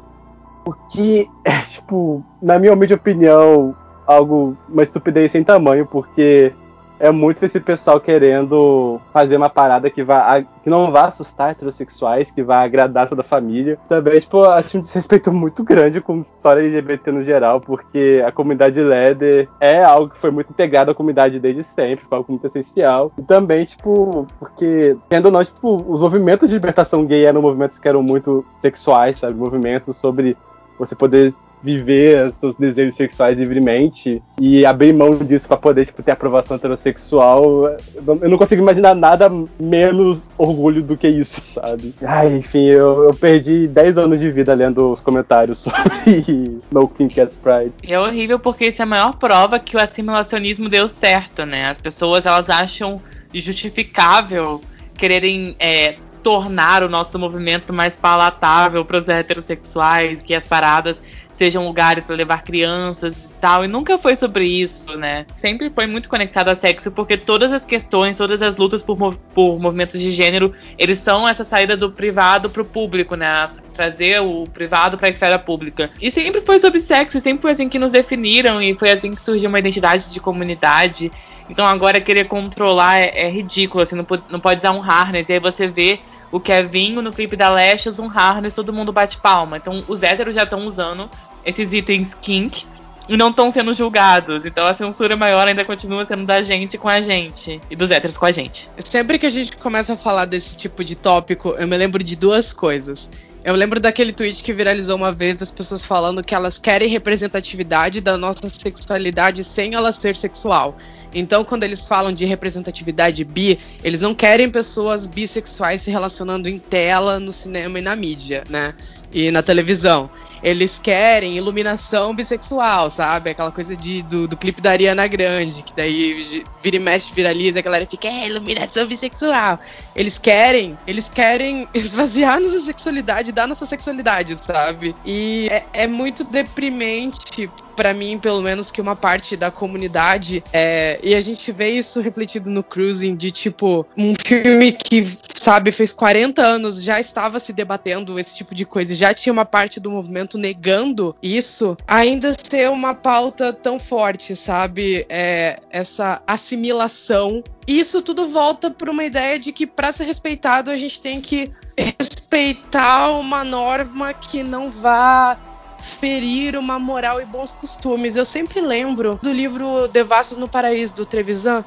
[0.65, 6.51] O que é, tipo, na minha humilde opinião, algo, uma estupidez sem tamanho, porque
[6.99, 12.31] é muito esse pessoal querendo fazer uma parada que, vá, que não vá assustar heterossexuais,
[12.31, 13.79] que vá agradar toda a família.
[13.89, 18.33] Também, tipo, acho um desrespeito muito grande com a história LGBT no geral, porque a
[18.33, 22.47] comunidade LEDER é algo que foi muito integrado à comunidade desde sempre, foi algo muito
[22.47, 23.13] essencial.
[23.19, 27.89] E também, tipo, porque, tendo não, tipo, os movimentos de libertação gay eram movimentos que
[27.89, 29.35] eram muito sexuais, sabe?
[29.35, 30.37] Movimentos sobre
[30.79, 36.11] você poder viver seus desejos sexuais livremente e abrir mão disso para poder tipo, ter
[36.11, 37.75] aprovação heterossexual,
[38.21, 41.95] eu não consigo imaginar nada menos orgulho do que isso, sabe?
[42.03, 47.15] Ai, enfim, eu, eu perdi 10 anos de vida lendo os comentários sobre No King
[47.15, 47.73] Cat Pride.
[47.83, 51.71] É horrível porque isso é a maior prova que o assimilacionismo deu certo, né?
[51.71, 53.01] As pessoas elas acham
[53.33, 54.61] justificável
[54.97, 61.03] quererem é, tornar o nosso movimento mais palatável para os heterossexuais, que as paradas
[61.35, 63.65] sejam lugares para levar crianças e tal.
[63.65, 65.27] E nunca foi sobre isso, né?
[65.39, 68.97] Sempre foi muito conectado a sexo, porque todas as questões, todas as lutas por,
[69.35, 73.47] por movimentos de gênero, eles são essa saída do privado pro público, né?
[73.73, 75.91] Trazer o privado para a esfera pública.
[76.01, 79.21] E sempre foi sobre sexo, sempre foi assim que nos definiram, e foi assim que
[79.21, 81.11] surgiu uma identidade de comunidade.
[81.51, 85.29] Então agora querer controlar é, é ridículo, assim, não não pode usar um harness.
[85.29, 86.01] E aí você vê
[86.35, 89.57] o Kevinho no clipe da Lashes, um harness, todo mundo bate palma.
[89.57, 91.09] Então os héteros já estão usando
[91.47, 92.67] esses itens kink
[93.09, 94.45] e não estão sendo julgados.
[94.45, 98.17] Então a censura maior ainda continua sendo da gente com a gente e dos héteros
[98.17, 98.69] com a gente.
[98.81, 102.17] Sempre que a gente começa a falar desse tipo de tópico, eu me lembro de
[102.17, 103.09] duas coisas.
[103.45, 108.01] Eu lembro daquele tweet que viralizou uma vez das pessoas falando que elas querem representatividade
[108.01, 110.77] da nossa sexualidade sem ela ser sexual.
[111.15, 116.59] Então, quando eles falam de representatividade bi, eles não querem pessoas bissexuais se relacionando em
[116.59, 118.75] tela, no cinema e na mídia, né?
[119.13, 120.11] E na televisão
[120.45, 123.31] eles querem iluminação bissexual, sabe?
[123.31, 127.61] Aquela coisa de, do, do clipe da Ariana Grande, que daí vira e mexe, viraliza,
[127.61, 129.59] a galera fica, é, iluminação bissexual.
[129.97, 134.95] Eles querem, eles querem esvaziar nossa sexualidade, dar nossa sexualidade, sabe?
[135.07, 140.43] E é, é muito deprimente para mim, pelo menos, que uma parte da comunidade.
[140.53, 145.03] É, e a gente vê isso refletido no Cruising, de tipo, um filme que,
[145.45, 149.45] sabe, fez 40 anos, já estava se debatendo esse tipo de coisa, já tinha uma
[149.45, 155.05] parte do movimento negando isso, ainda ser uma pauta tão forte, sabe?
[155.07, 157.45] É, essa assimilação.
[157.67, 161.53] Isso tudo volta para uma ideia de que, para ser respeitado, a gente tem que
[161.77, 165.39] respeitar uma norma que não vá
[165.79, 168.17] ferir uma moral e bons costumes.
[168.17, 171.63] Eu sempre lembro do livro Devassos no Paraíso, do Trevisan,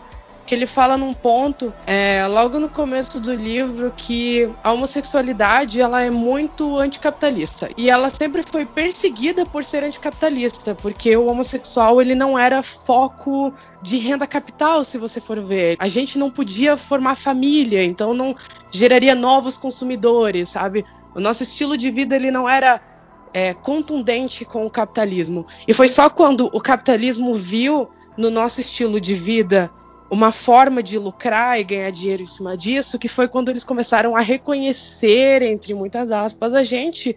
[0.47, 6.01] que ele fala num ponto, é, logo no começo do livro, que a homossexualidade ela
[6.01, 12.15] é muito anticapitalista e ela sempre foi perseguida por ser anticapitalista, porque o homossexual ele
[12.15, 15.75] não era foco de renda capital, se você for ver.
[15.79, 18.33] A gente não podia formar família, então não
[18.71, 20.85] geraria novos consumidores, sabe?
[21.13, 22.81] O nosso estilo de vida ele não era
[23.33, 25.45] é, contundente com o capitalismo.
[25.67, 29.69] E foi só quando o capitalismo viu no nosso estilo de vida
[30.09, 34.15] uma forma de lucrar e ganhar dinheiro em cima disso, que foi quando eles começaram
[34.15, 37.15] a reconhecer, entre muitas aspas, a gente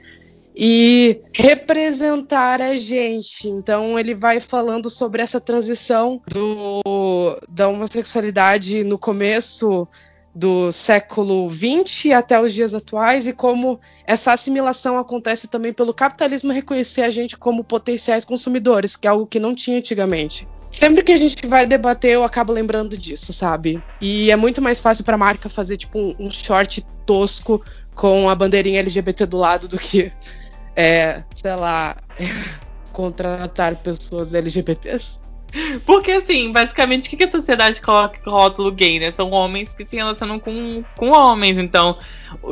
[0.54, 3.48] e representar a gente.
[3.48, 6.82] Então ele vai falando sobre essa transição do,
[7.48, 9.86] da homossexualidade no começo
[10.34, 16.52] do século XX até os dias atuais e como essa assimilação acontece também pelo capitalismo
[16.52, 20.46] reconhecer a gente como potenciais consumidores, que é algo que não tinha antigamente.
[20.80, 23.82] Sempre que a gente vai debater, eu acabo lembrando disso, sabe?
[24.00, 27.62] E é muito mais fácil para a marca fazer tipo um, um, short tosco
[27.94, 30.10] com a bandeirinha LGBT do lado do que,
[30.74, 31.98] é, sei lá,
[32.94, 35.20] contratar pessoas LGBTs.
[35.84, 39.10] Porque, assim, basicamente, o que a sociedade coloca rótulo gay, né?
[39.10, 41.98] São homens que se relacionam com, com homens, então.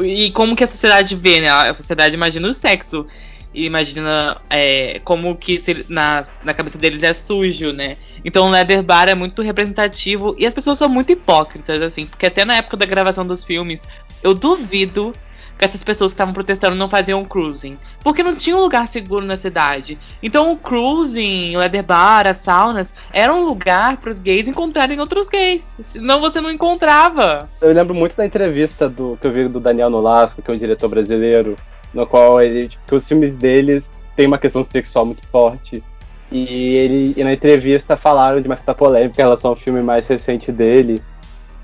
[0.03, 1.49] E como que a sociedade vê, né?
[1.49, 3.07] A sociedade imagina o sexo.
[3.53, 7.97] E imagina é, como que se, na, na cabeça deles é sujo, né?
[8.25, 12.27] Então o Leather Bar é muito representativo e as pessoas são muito hipócritas, assim, porque
[12.27, 13.89] até na época da gravação dos filmes,
[14.23, 15.13] eu duvido
[15.59, 17.77] que essas pessoas que estavam protestando não faziam cruising.
[18.03, 19.99] Porque não tinha um lugar seguro na cidade.
[20.23, 25.01] Então o cruising, o leather bar, as saunas, era um lugar para os gays encontrarem
[25.01, 25.77] outros gays.
[25.83, 27.49] Senão você não encontrava.
[27.61, 30.59] Eu lembro muito da entrevista do que eu vi do Daniel Nolasco, que é um
[30.59, 31.57] diretor brasileiro,
[31.93, 35.83] no qual ele, tipo, os filmes deles têm uma questão sexual muito forte.
[36.31, 40.07] E ele e na entrevista falaram de uma certa polêmica em relação ao filme mais
[40.07, 41.01] recente dele,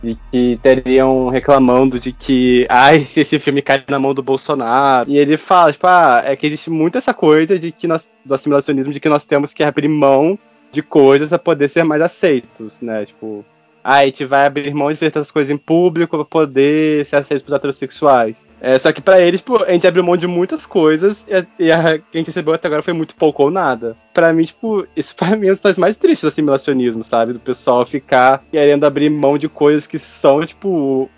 [0.03, 5.11] de que teriam reclamando de que, ai, se esse filme cai na mão do Bolsonaro.
[5.11, 8.35] E ele fala, tipo, ah, é que existe muito essa coisa de que nós, do
[8.35, 10.39] assimilacionismo, de que nós temos que abrir mão
[10.73, 13.07] de coisas a poder ser mais aceitos, né?
[13.07, 13.45] Tipo,
[13.85, 17.59] a gente vai abrir mão de certas coisas em público para poder ser aceito pelos
[17.59, 18.47] heterossexuais.
[18.59, 21.47] É, só que para eles, pô, a gente abriu mão de muitas coisas e a,
[21.59, 23.95] e a, que a gente recebeu até agora foi muito pouco ou nada.
[24.15, 27.35] Para mim, tipo, isso para mim é uma das mais tristes do assimilacionismo, sabe?
[27.35, 31.11] Do pessoal ficar querendo abrir mão de coisas que são, tipo,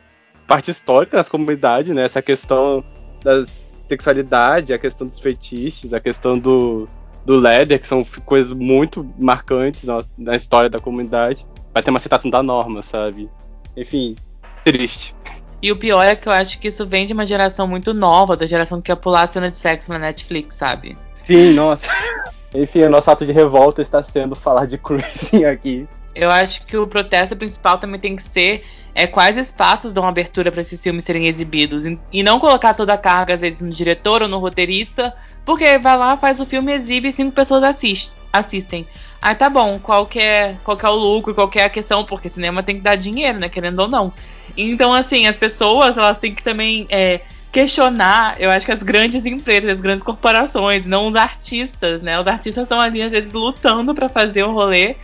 [0.49, 2.05] parte histórica das comunidades, né?
[2.05, 2.83] Essa questão
[3.23, 3.45] da
[3.87, 6.89] sexualidade, a questão dos feitiços, a questão do,
[7.25, 12.01] do leather, que são coisas muito marcantes na, na história da comunidade vai ter uma
[12.01, 13.29] citação da norma, sabe?
[13.77, 14.17] Enfim,
[14.65, 15.15] triste.
[15.61, 18.35] E o pior é que eu acho que isso vem de uma geração muito nova,
[18.35, 20.97] da geração que quer pular a cena de sexo na Netflix, sabe?
[21.13, 21.87] Sim, nossa.
[22.55, 25.87] Enfim, o nosso ato de revolta está sendo falar de cruising aqui.
[26.15, 30.51] Eu acho que o protesto principal também tem que ser é quais espaços dão abertura
[30.51, 34.23] para esses filmes serem exibidos e não colocar toda a carga às vezes no diretor
[34.23, 38.89] ou no roteirista, porque vai lá, faz o filme, exibe e cinco pessoas assist, assistem.
[39.27, 41.69] Aí tá bom, qual que, é, qual que é o lucro, qual que é a
[41.69, 43.49] questão, porque cinema tem que dar dinheiro, né?
[43.49, 44.13] Querendo ou não.
[44.57, 49.27] Então, assim, as pessoas, elas têm que também é, questionar, eu acho que as grandes
[49.27, 52.21] empresas, as grandes corporações, não os artistas, né?
[52.21, 54.95] Os artistas estão ali, às vezes, lutando para fazer o rolê.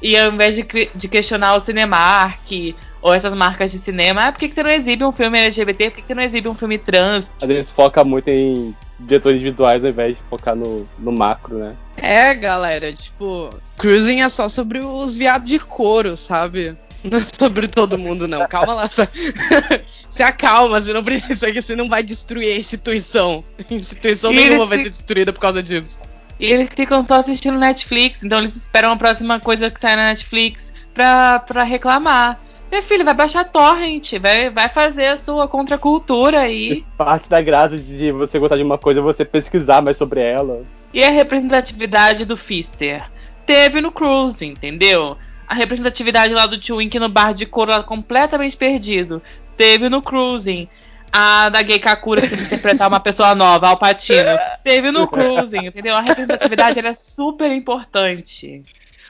[0.00, 4.38] E ao invés de, de questionar o Cinemark ou essas marcas de cinema, ah, por
[4.38, 5.90] que, que você não exibe um filme LGBT?
[5.90, 7.28] Por que, que você não exibe um filme trans?
[7.40, 11.74] Às vezes foca muito em diretores individuais ao invés de focar no, no macro, né?
[11.96, 16.76] É, galera, tipo, cruising é só sobre os viados de couro, sabe?
[17.04, 18.46] Não é sobre todo mundo, não.
[18.46, 18.88] Calma lá.
[20.08, 23.42] Se acalma, você não precisa que você não vai destruir a instituição.
[23.58, 25.98] A instituição e nenhuma vai ser destruída por causa disso.
[26.38, 30.08] E eles ficam só assistindo Netflix, então eles esperam a próxima coisa que sai na
[30.08, 32.38] Netflix pra, pra reclamar.
[32.70, 36.82] Meu filho, vai baixar torrent, vai, vai fazer a sua contracultura aí.
[36.96, 40.62] Parte da graça de você gostar de uma coisa é você pesquisar mais sobre ela.
[40.92, 43.04] E a representatividade do Fister?
[43.44, 45.18] Teve no Cruise, entendeu?
[45.46, 49.20] A representatividade lá do Tio Wink no bar de couro completamente perdido.
[49.54, 50.66] Teve no Cruising.
[51.12, 54.38] A da Gay Kakura que interpretar uma pessoa nova, Alpatino.
[54.64, 55.94] Teve no Cruising, entendeu?
[55.94, 58.64] A representatividade era super importante.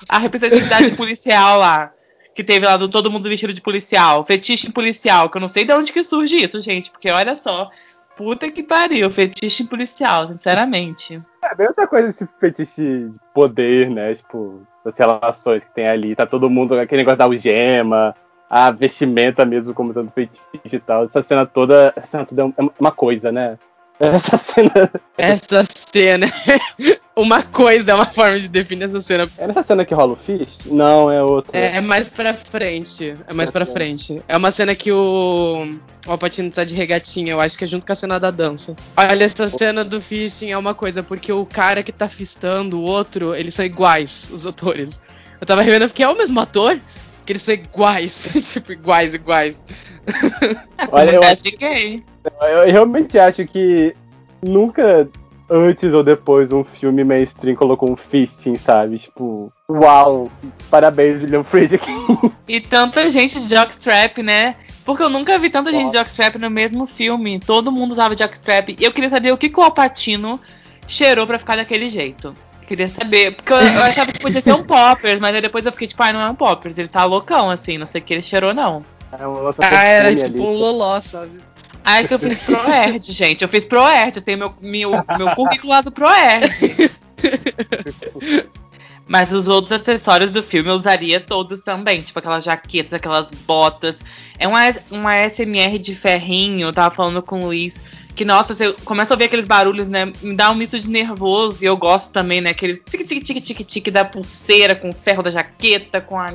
[0.08, 1.92] A representatividade policial lá
[2.34, 5.64] que teve lá do todo mundo vestido de policial, fetiche policial, que eu não sei
[5.64, 7.70] de onde que surge isso, gente, porque olha só,
[8.16, 11.20] puta que pariu, fetiche policial, sinceramente.
[11.42, 16.16] É bem outra coisa esse fetiche de poder, né, tipo, as relações que tem ali,
[16.16, 18.14] tá todo mundo, aquele negócio da algema,
[18.52, 22.62] a vestimenta mesmo como dando fetiche e tal, essa cena toda, essa cena toda é
[22.78, 23.56] uma coisa, né,
[24.02, 24.90] Essa cena.
[25.16, 26.26] Essa cena.
[27.14, 29.28] uma coisa é uma forma de definir essa cena.
[29.38, 30.66] É nessa cena que rola o fist?
[30.66, 31.56] Não, é outra.
[31.56, 33.16] É, é mais pra frente.
[33.28, 34.20] É mais pra frente.
[34.26, 35.78] É uma cena que o.
[36.04, 38.74] O Alpatino tá de regatinha, eu acho que é junto com a cena da dança.
[38.96, 42.82] Olha, essa cena do fisting é uma coisa, porque o cara que tá fistando o
[42.82, 45.00] outro, eles são iguais, os atores.
[45.40, 46.80] Eu tava revendo, porque é o mesmo ator,
[47.24, 48.32] que eles são iguais.
[48.52, 49.64] tipo, iguais, iguais.
[50.90, 51.42] Olha, eu, acho...
[51.58, 52.02] gay.
[52.42, 53.94] eu realmente acho que
[54.42, 55.08] nunca
[55.52, 58.98] antes ou depois um filme mainstream colocou um fisting, sabe?
[58.98, 60.30] Tipo, uau,
[60.70, 62.32] parabéns, William Friedkin.
[62.48, 64.56] E tanta gente de jockstrap, né?
[64.84, 67.38] Porque eu nunca vi tanta gente de jockstrap no mesmo filme.
[67.38, 68.70] Todo mundo usava jockstrap.
[68.78, 70.40] E eu queria saber o que, que o Alpatino
[70.86, 72.34] cheirou para ficar daquele jeito.
[72.72, 73.34] Queria saber.
[73.34, 76.02] Porque eu, eu, achava que podia ser um poppers, mas aí depois eu fiquei tipo,
[76.02, 76.78] ai, não é um poppers.
[76.78, 78.82] Ele tá loucão, assim, não sei o que ele cheirou, não.
[79.12, 79.24] É
[79.58, 80.40] ah, era tipo ali.
[80.40, 81.38] um loló, sabe?
[81.84, 83.42] Ah, é que eu fiz ProErd, gente.
[83.42, 86.48] Eu fiz ProErd, eu tenho meu, meu, meu currículo lá do ProErd.
[89.06, 92.00] Mas os outros acessórios do filme eu usaria todos também.
[92.00, 94.02] Tipo aquelas jaquetas, aquelas botas.
[94.38, 94.60] É uma,
[94.90, 97.82] uma SMR de ferrinho, eu tava falando com o Luiz.
[98.14, 100.12] Que, nossa, você começa a ouvir aqueles barulhos, né?
[100.22, 101.64] Me dá um misto de nervoso.
[101.64, 102.50] E eu gosto também, né?
[102.50, 106.34] Aqueles tic-tic-tic-tic-tic da pulseira, com o ferro da jaqueta, com a.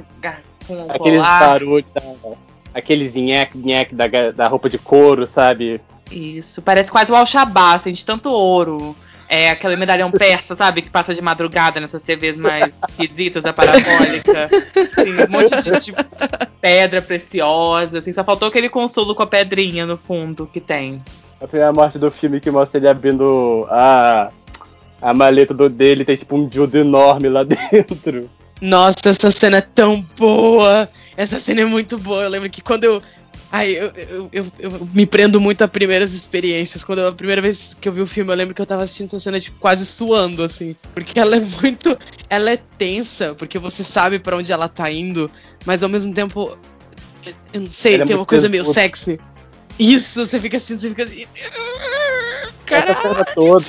[0.66, 1.86] Com o Aqueles barulhos
[2.78, 5.82] aqueles nheque-nheque da, da roupa de couro, sabe?
[6.12, 8.96] Isso, parece quase o Alshabá, assim, de tanto ouro.
[9.30, 10.82] É aquele medalhão persa, sabe?
[10.82, 14.46] Que passa de madrugada nessas TVs mais esquisitas, a parabólica.
[14.46, 16.04] Assim, um monte de tipo,
[16.62, 18.14] pedra preciosa, assim.
[18.14, 21.02] Só faltou aquele consolo com a pedrinha no fundo que tem.
[21.42, 24.32] A primeira morte do filme que mostra ele abrindo a,
[25.02, 28.30] a maleta do dele, tem tipo um dildo enorme lá dentro.
[28.60, 30.90] Nossa, essa cena é tão boa!
[31.16, 32.24] Essa cena é muito boa.
[32.24, 33.02] Eu lembro que quando eu.
[33.52, 36.84] Ai, eu, eu, eu, eu me prendo muito a primeiras experiências.
[36.84, 38.84] Quando eu, a primeira vez que eu vi o filme, eu lembro que eu tava
[38.84, 40.76] assistindo essa cena, tipo, quase suando, assim.
[40.94, 41.98] Porque ela é muito.
[42.30, 45.32] Ela é tensa, porque você sabe para onde ela tá indo,
[45.66, 46.58] mas ao mesmo tempo.
[47.54, 49.20] Eu não sei, ela é tem é uma coisa meio sexy.
[49.80, 51.26] Isso, você fica assistindo, você fica assim.
[52.66, 53.62] Caralho!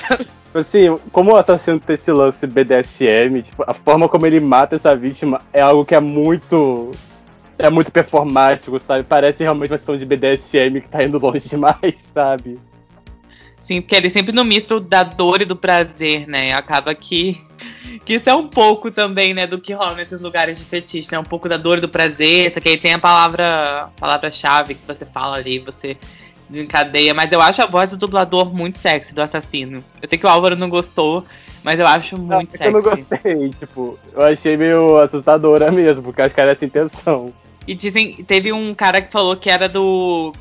[0.49, 4.75] Tipo assim, como o assassino tem esse lance BDSM, tipo, a forma como ele mata
[4.75, 6.89] essa vítima é algo que é muito.
[7.61, 9.03] É muito performático, sabe?
[9.03, 12.57] Parece realmente uma questão de BDSM que tá indo longe demais, sabe?
[13.59, 16.53] Sim, porque ele sempre no misto da dor e do prazer, né?
[16.53, 17.37] Acaba que.
[18.05, 21.19] Que isso é um pouco também, né, do que rola nesses lugares de fetiche, né?
[21.19, 22.47] Um pouco da dor e do prazer.
[22.47, 23.89] Isso aqui aí tem a palavra.
[23.99, 25.97] palavra-chave que você fala ali, você
[26.49, 29.83] desencadeia, mas eu acho a voz do dublador muito sexy do assassino.
[30.01, 31.25] Eu sei que o Álvaro não gostou,
[31.63, 32.63] mas eu acho muito não, sexy.
[32.63, 37.33] Eu não gostei, tipo, eu achei meio assustadora mesmo, porque acho que era essa intenção.
[37.67, 40.33] E dizem, teve um cara que falou que era do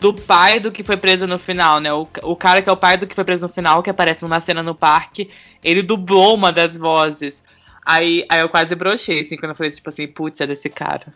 [0.00, 1.90] do pai do que foi preso no final, né?
[1.90, 4.22] O, o cara que é o pai do que foi preso no final, que aparece
[4.22, 5.30] numa cena no parque,
[5.62, 7.42] ele dublou uma das vozes.
[7.86, 11.06] Aí, aí eu quase brochei, assim, quando eu falei, tipo assim, putz, é desse cara.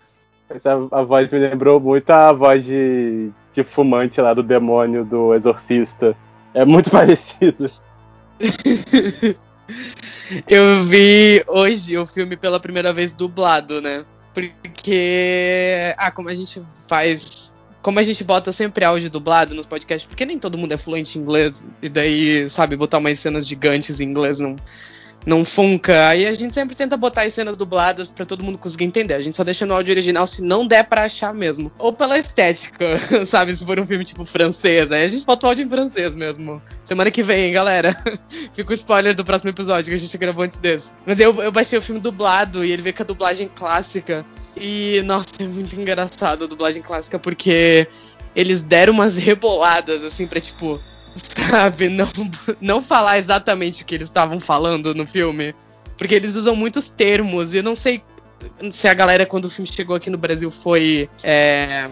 [0.48, 5.34] Essa, a voz me lembrou muito a voz de, de fumante lá do demônio do
[5.34, 6.16] Exorcista.
[6.54, 7.70] É muito parecido.
[10.48, 14.04] Eu vi hoje o filme pela primeira vez dublado, né?
[14.62, 15.94] Porque.
[15.96, 17.54] Ah, como a gente faz.
[17.82, 21.16] Como a gente bota sempre áudio dublado nos podcasts, porque nem todo mundo é fluente
[21.16, 24.56] em inglês, e daí, sabe, botar umas cenas gigantes em inglês não,
[25.28, 26.08] não funca.
[26.08, 29.14] Aí a gente sempre tenta botar as cenas dubladas para todo mundo conseguir entender.
[29.14, 31.70] A gente só deixa no áudio original se não der para achar mesmo.
[31.78, 33.54] Ou pela estética, sabe?
[33.54, 36.62] Se for um filme tipo francês, aí a gente bota o áudio em francês mesmo.
[36.82, 37.94] Semana que vem, galera.
[38.54, 40.92] Fica o spoiler do próximo episódio que a gente gravou antes desse.
[41.06, 44.24] Mas eu, eu baixei o filme dublado e ele veio com a dublagem clássica.
[44.56, 47.86] E, nossa, é muito engraçado a dublagem clássica porque
[48.34, 50.80] eles deram umas reboladas, assim, pra tipo
[51.18, 52.08] sabe, não,
[52.60, 55.54] não falar exatamente o que eles estavam falando no filme.
[55.96, 58.02] Porque eles usam muitos termos, e eu não sei
[58.70, 61.08] se a galera, quando o filme chegou aqui no Brasil, foi.
[61.22, 61.88] É...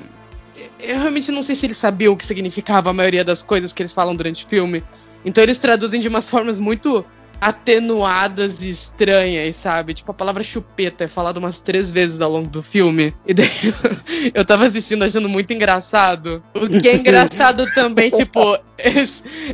[0.78, 3.82] Eu realmente não sei se eles sabiam o que significava a maioria das coisas que
[3.82, 4.82] eles falam durante o filme.
[5.24, 7.04] Então eles traduzem de umas formas muito
[7.40, 9.94] atenuadas e estranhas, sabe?
[9.94, 13.14] Tipo, a palavra chupeta é falada umas três vezes ao longo do filme.
[13.26, 13.48] E daí
[14.34, 16.42] eu tava assistindo achando muito engraçado.
[16.54, 18.58] O que é engraçado também, tipo,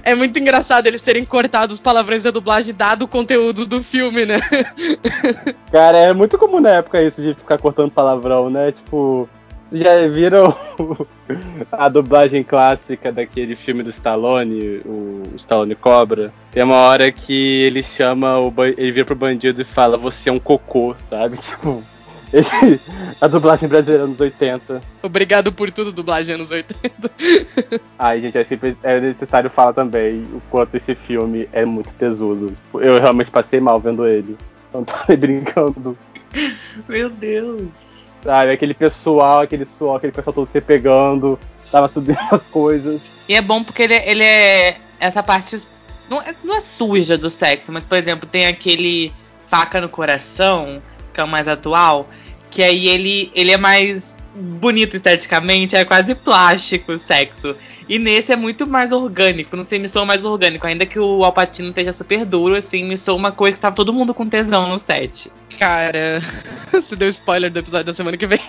[0.05, 4.27] é muito engraçado eles terem cortado os palavrões da dublagem dado o conteúdo do filme,
[4.27, 4.39] né?
[5.71, 8.73] Cara, é muito comum na época isso de ficar cortando palavrão, né?
[8.73, 9.29] Tipo,
[9.73, 10.55] já viram
[11.73, 16.33] a dublagem clássica daquele filme do Stallone, o Stallone Cobra?
[16.51, 20.33] Tem uma hora que ele chama o ele vira pro bandido e fala: "Você é
[20.33, 21.39] um cocô", sabe?
[21.43, 21.83] Tipo,
[22.33, 22.81] Esse,
[23.21, 24.81] a dublagem brasileira anos 80.
[25.03, 27.11] Obrigado por tudo, dublagem anos 80.
[27.99, 32.57] Ai, gente, acho que é necessário falar também o quanto esse filme é muito tesudo.
[32.75, 34.37] Eu realmente passei mal vendo ele.
[34.73, 35.97] Não tô brincando.
[36.89, 38.02] Meu Deus.
[38.23, 41.39] Sabe, aquele pessoal, aquele suor, aquele pessoal todo se pegando,
[41.71, 43.01] tava subindo as coisas.
[43.29, 44.79] E é bom porque ele, ele é.
[45.01, 45.57] Essa parte.
[46.09, 49.13] Não é, não é suja do sexo, mas, por exemplo, tem aquele
[49.49, 52.09] faca no coração, que é o mais atual,
[52.51, 57.57] que aí ele, ele é mais bonito esteticamente, é quase plástico o sexo.
[57.89, 60.67] E nesse é muito mais orgânico, não sei, me soa mais orgânico.
[60.67, 63.93] Ainda que o Alpatino esteja super duro, assim, me soa uma coisa que tava todo
[63.93, 65.31] mundo com tesão no set.
[65.59, 66.21] Cara,
[66.73, 68.41] você deu spoiler do episódio da semana que vem.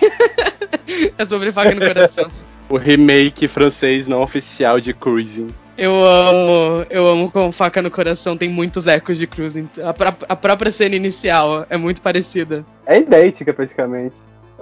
[1.18, 2.28] é sobre faca no coração.
[2.68, 5.48] o remake francês não oficial de Cruising.
[5.76, 9.68] Eu amo, eu amo com faca no coração, tem muitos ecos de Cruising.
[9.82, 9.90] A,
[10.32, 12.64] a própria cena inicial é muito parecida.
[12.86, 14.14] É idêntica praticamente.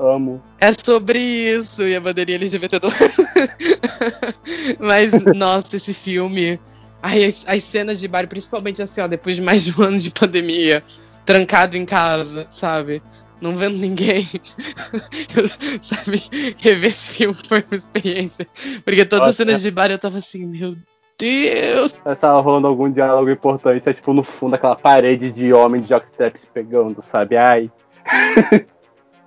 [0.02, 0.42] Amo.
[0.60, 2.88] É sobre isso, e a bandeirinha LGBT do
[4.80, 6.58] Mas, nossa, esse filme.
[7.00, 9.98] Ai, as, as, cenas de bar, principalmente assim, ó, depois de mais de um ano
[9.98, 10.82] de pandemia,
[11.24, 13.00] trancado em casa, sabe?
[13.40, 14.26] Não vendo ninguém.
[15.36, 16.22] eu, sabe,
[16.58, 18.46] rever esse filme foi uma experiência.
[18.84, 19.30] Porque todas nossa.
[19.30, 20.76] as cenas de bar eu tava assim, meu
[21.18, 21.94] Deus!
[22.04, 26.36] Essa rolando algum diálogo importante, é tipo no fundo aquela parede de homem de jockstrap
[26.36, 27.36] se pegando, sabe?
[27.36, 27.70] Ai.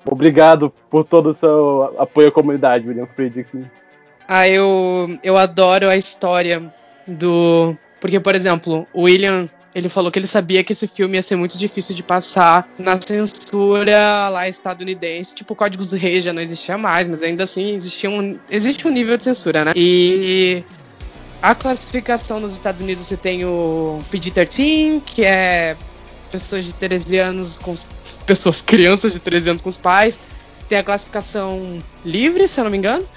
[0.05, 3.49] Obrigado por todo o seu apoio à comunidade, William Friedrich.
[4.27, 6.73] Ah, eu, eu adoro a história
[7.07, 7.75] do.
[7.99, 11.35] Porque, por exemplo, o William ele falou que ele sabia que esse filme ia ser
[11.35, 15.35] muito difícil de passar na censura lá estadunidense.
[15.35, 18.87] Tipo, o Código dos Reis já não existia mais, mas ainda assim existia um, existe
[18.87, 19.73] um nível de censura, né?
[19.75, 20.63] E
[21.41, 25.75] a classificação nos Estados Unidos você tem o PG-13, que é
[26.31, 27.73] pessoas de 13 anos com
[28.25, 30.19] pessoas, crianças de 13 anos com os pais.
[30.67, 33.07] Tem a classificação livre, se eu não me engano.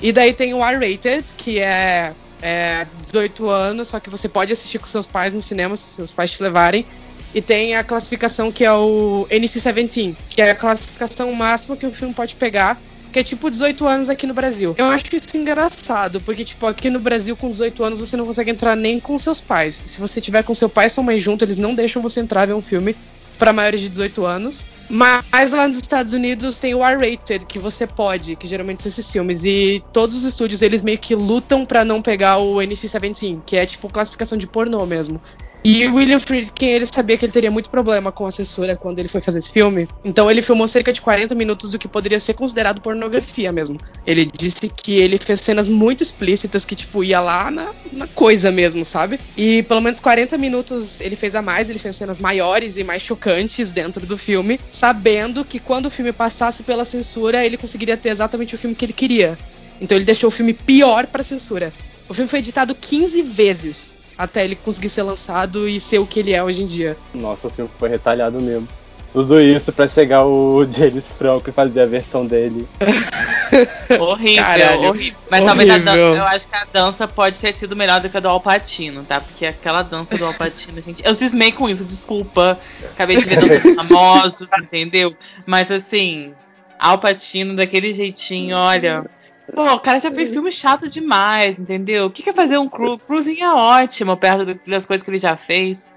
[0.00, 2.12] E daí tem o R-rated, que é,
[2.42, 6.12] é 18 anos, só que você pode assistir com seus pais no cinema, se seus
[6.12, 6.86] pais te levarem.
[7.34, 11.92] E tem a classificação que é o NC-17, que é a classificação máxima que o
[11.92, 12.80] filme pode pegar,
[13.12, 14.74] que é tipo 18 anos aqui no Brasil.
[14.78, 18.50] Eu acho isso engraçado, porque tipo, aqui no Brasil com 18 anos você não consegue
[18.50, 19.74] entrar nem com seus pais.
[19.74, 22.46] Se você tiver com seu pai e sua mãe junto, eles não deixam você entrar
[22.46, 22.96] ver um filme
[23.38, 24.66] para maiores de 18 anos.
[24.88, 29.10] Mas lá nos Estados Unidos tem o R-rated, que você pode, que geralmente são esses
[29.10, 29.44] filmes.
[29.44, 33.64] E todos os estúdios, eles meio que lutam para não pegar o NC-17, que é
[33.64, 35.20] tipo classificação de pornô mesmo.
[35.66, 38.98] E o William Friedkin, ele sabia que ele teria muito problema com a censura quando
[38.98, 39.88] ele foi fazer esse filme.
[40.04, 43.80] Então ele filmou cerca de 40 minutos do que poderia ser considerado pornografia mesmo.
[44.06, 48.50] Ele disse que ele fez cenas muito explícitas que, tipo, ia lá na, na coisa
[48.50, 49.18] mesmo, sabe?
[49.38, 53.02] E pelo menos 40 minutos ele fez a mais, ele fez cenas maiores e mais
[53.02, 58.10] chocantes dentro do filme, sabendo que quando o filme passasse pela censura, ele conseguiria ter
[58.10, 59.38] exatamente o filme que ele queria.
[59.80, 61.72] Então ele deixou o filme pior pra censura.
[62.06, 66.20] O filme foi editado 15 vezes até ele conseguir ser lançado e ser o que
[66.20, 66.96] ele é hoje em dia.
[67.12, 68.68] Nossa, o filme foi retalhado mesmo.
[69.14, 72.68] Tudo isso para chegar o James Franco e fazer a versão dele.
[74.00, 75.18] horrível, Caralho, horrível.
[75.30, 75.46] Mas horrível.
[75.46, 78.20] talvez a dança, eu acho que a dança pode ter sido melhor do que a
[78.20, 79.20] do Alpatino, tá?
[79.20, 81.00] Porque aquela dança do Alpatino, gente.
[81.04, 82.58] Eu cismei com isso, desculpa.
[82.92, 85.14] Acabei de ver danças famosos, entendeu?
[85.46, 86.34] Mas assim,
[86.76, 89.04] Alpatino daquele jeitinho, olha.
[89.52, 92.06] Pô, o cara já fez filme chato demais, entendeu?
[92.06, 95.18] O que, que é fazer um cru cruising é ótimo perto das coisas que ele
[95.18, 95.90] já fez.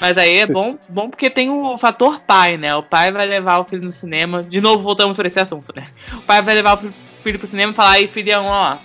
[0.00, 2.74] Mas aí é bom, bom porque tem o fator pai, né?
[2.74, 4.42] O pai vai levar o filho no cinema.
[4.42, 5.86] De novo, voltamos por esse assunto, né?
[6.14, 8.76] O pai vai levar o filho pro cinema e falar: aí, filhão, ó,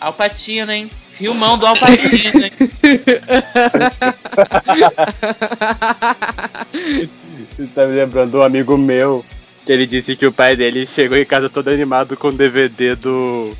[0.00, 0.90] Alpatino, hein?
[1.12, 2.50] Filmão do Alpatino, hein?
[7.56, 9.24] Você tá me lembrando um amigo meu
[9.66, 12.94] que ele disse que o pai dele chegou em casa todo animado com o DVD
[12.94, 13.50] do,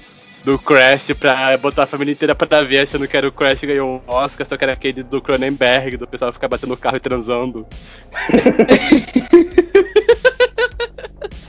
[0.45, 3.97] do Crash pra botar a família inteira pra ver, achando que era o Crash ganhou
[3.97, 7.01] um Oscar, só que era aquele do Cronenberg, do pessoal ficar batendo o carro e
[7.01, 7.67] transando.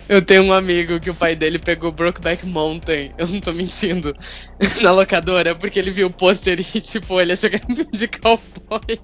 [0.10, 4.16] Eu tenho um amigo que o pai dele pegou Brokeback Mountain, eu não tô mentindo,
[4.82, 7.92] na locadora, porque ele viu o pôster e, tipo, ele achou que era um filme
[7.92, 9.00] de cowboy.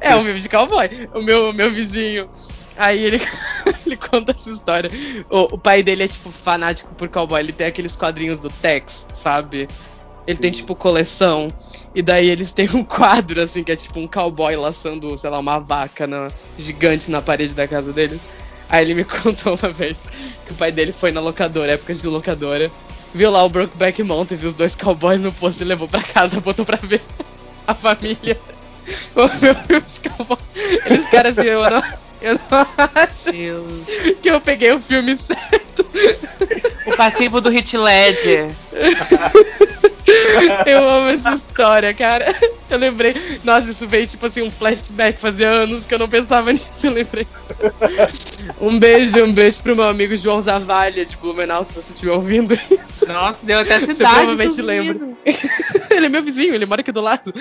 [0.00, 0.88] É um filme de cowboy.
[1.14, 2.28] O meu, meu vizinho.
[2.76, 3.20] Aí ele,
[3.86, 4.90] ele conta essa história.
[5.30, 7.40] O, o, pai dele é, tipo, fanático por cowboy.
[7.40, 9.68] Ele tem aqueles quadrinhos do Tex, sabe?
[10.26, 11.48] Ele tem, tipo, coleção.
[11.94, 15.38] E daí eles têm um quadro, assim, que é tipo um cowboy laçando, sei lá,
[15.38, 18.20] uma vaca na, gigante na parede da casa deles.
[18.68, 20.02] Aí ele me contou uma vez
[20.46, 22.72] que o pai dele foi na locadora, épocas de locadora,
[23.14, 26.40] viu lá o Brokeback Mountain, viu os dois cowboys no posto e levou pra casa,
[26.40, 27.02] botou pra ver
[27.66, 28.38] a família.
[29.16, 30.36] O meu filme de cowboy.
[30.84, 31.82] Eles, cara, assim, eu não,
[32.24, 33.86] Eu não acho Deus.
[34.22, 35.86] que eu peguei o filme certo.
[36.86, 38.50] O passivo do Hit Ledger.
[40.66, 42.34] Eu amo essa história, cara.
[42.68, 43.14] Eu lembrei.
[43.42, 45.20] Nossa, isso veio tipo assim, um flashback.
[45.20, 47.26] Fazia anos que eu não pensava nisso, eu lembrei.
[48.60, 52.54] Um beijo, um beijo pro meu amigo João Zavalha de Blumenau, se você estiver ouvindo
[52.54, 53.06] isso.
[53.06, 53.94] Nossa, deu até cidade.
[53.94, 55.08] Você provavelmente lembra.
[55.90, 57.32] ele é meu vizinho, ele mora aqui do lado.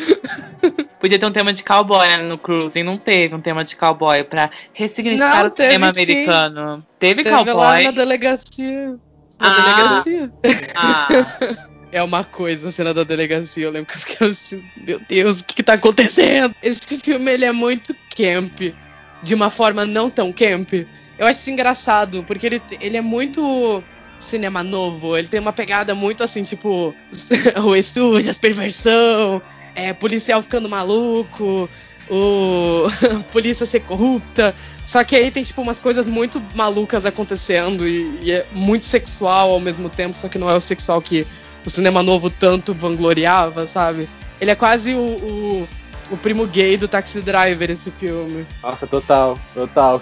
[0.99, 2.83] Podia ter um tema de cowboy né, no Cruising.
[2.83, 6.01] Não teve um tema de cowboy pra ressignificar Não, o cinema sim.
[6.01, 6.85] americano.
[6.99, 7.83] Teve, Teve lá cowboy.
[7.83, 8.89] na delegacia.
[8.89, 8.97] Na
[9.39, 10.03] Ah.
[10.03, 10.31] delegacia.
[10.75, 11.07] Ah,
[11.91, 13.65] É uma coisa a cena da delegacia.
[13.65, 14.63] Eu lembro que eu fiquei assistindo.
[14.75, 16.55] Meu Deus, o que, que tá acontecendo?
[16.63, 18.73] Esse filme ele é muito camp.
[19.21, 20.73] De uma forma não tão camp.
[21.19, 23.83] Eu acho isso engraçado, porque ele, ele é muito
[24.17, 25.15] cinema novo.
[25.15, 26.95] Ele tem uma pegada muito assim, tipo,
[27.63, 29.39] o sujas, perversão,
[29.75, 31.69] é, policial ficando maluco,
[32.09, 32.87] o
[33.31, 34.53] polícia ser corrupta.
[34.85, 39.51] Só que aí tem, tipo, umas coisas muito malucas acontecendo e, e é muito sexual
[39.51, 41.25] ao mesmo tempo, só que não é o sexual que
[41.65, 44.09] o cinema novo tanto vangloriava, sabe?
[44.41, 45.67] Ele é quase o, o,
[46.11, 48.45] o primo gay do Taxi Driver, esse filme.
[48.61, 50.01] Nossa, total, total.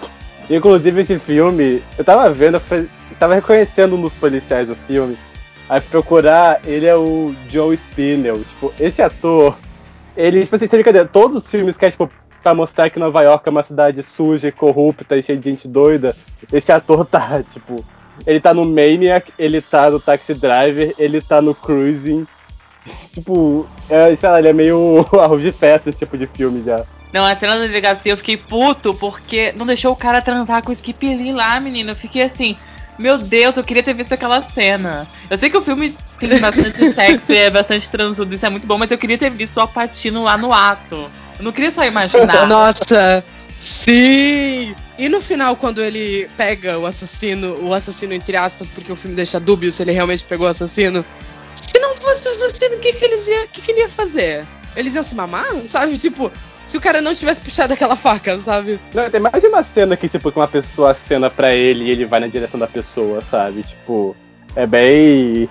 [0.50, 2.88] Inclusive esse filme, eu tava vendo, eu
[3.18, 5.16] tava reconhecendo um dos policiais do filme.
[5.68, 8.38] Aí procurar, ele é o Joe Spinell.
[8.38, 9.56] Tipo, esse ator,
[10.16, 12.10] ele, tipo assim, sem brincadeira, todos os filmes que é, tipo,
[12.42, 15.68] pra mostrar que Nova York é uma cidade suja e corrupta e cheia de gente
[15.68, 16.16] doida,
[16.52, 17.84] esse ator tá, tipo,
[18.26, 22.26] ele tá no Maniac, ele tá no Taxi Driver, ele tá no Cruising.
[23.12, 26.84] Tipo, é, sei lá, ele é meio arroz de festa esse tipo de filme já.
[27.12, 30.70] Não, a cena da delegacia eu fiquei puto porque não deixou o cara transar com
[30.70, 31.92] o Skip Lee lá, menina.
[31.92, 32.56] Eu fiquei assim,
[32.98, 35.06] meu Deus, eu queria ter visto aquela cena.
[35.30, 38.66] Eu sei que o filme tem bastante sexo e é bastante transudo, isso é muito
[38.66, 41.10] bom, mas eu queria ter visto o Alpatino lá no ato.
[41.38, 42.46] Eu não queria só imaginar.
[42.48, 43.24] Nossa,
[43.56, 44.74] sim!
[44.98, 49.16] E no final, quando ele pega o assassino, o assassino entre aspas, porque o filme
[49.16, 51.04] deixa dúbio se ele realmente pegou o assassino.
[51.54, 53.88] Se não fosse o assassino, o que, que, eles ia, o que, que ele ia
[53.88, 54.46] fazer?
[54.76, 55.46] Eles iam se mamar?
[55.66, 55.96] Sabe?
[55.98, 56.30] Tipo,
[56.72, 58.80] se o cara não tivesse puxado aquela faca, sabe?
[58.94, 61.90] Não, tem mais de uma cena que, tipo, que uma pessoa acena pra ele e
[61.90, 63.62] ele vai na direção da pessoa, sabe?
[63.62, 64.16] Tipo,
[64.56, 65.50] é bem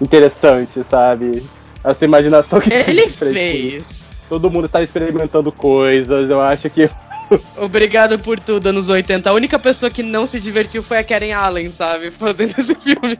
[0.00, 1.44] interessante, sabe?
[1.84, 4.06] Essa imaginação que Ele fez.
[4.30, 6.88] Todo mundo está experimentando coisas, eu acho que.
[7.58, 9.28] Obrigado por tudo, anos 80.
[9.28, 12.10] A única pessoa que não se divertiu foi a Karen Allen, sabe?
[12.10, 13.18] Fazendo esse filme.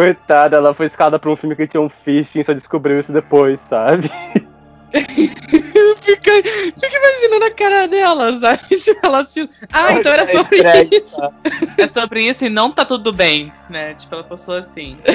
[0.00, 3.60] Coitada, ela foi escalada pra um filme que tinha um fishing, só descobriu isso depois,
[3.60, 4.10] sabe?
[4.90, 8.62] fica, fica imaginando a cara dela, sabe?
[8.78, 9.50] Tipo, ela assistindo.
[9.70, 11.18] Ah, então era sobre Entregue, isso.
[11.18, 11.30] tá?
[11.76, 13.92] É sobre isso e não tá tudo bem, né?
[13.92, 14.96] Tipo, ela passou assim.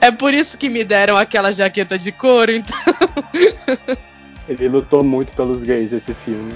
[0.00, 2.76] É por isso que me deram aquela jaqueta de couro, então.
[4.48, 6.52] Ele lutou muito pelos gays esse filme.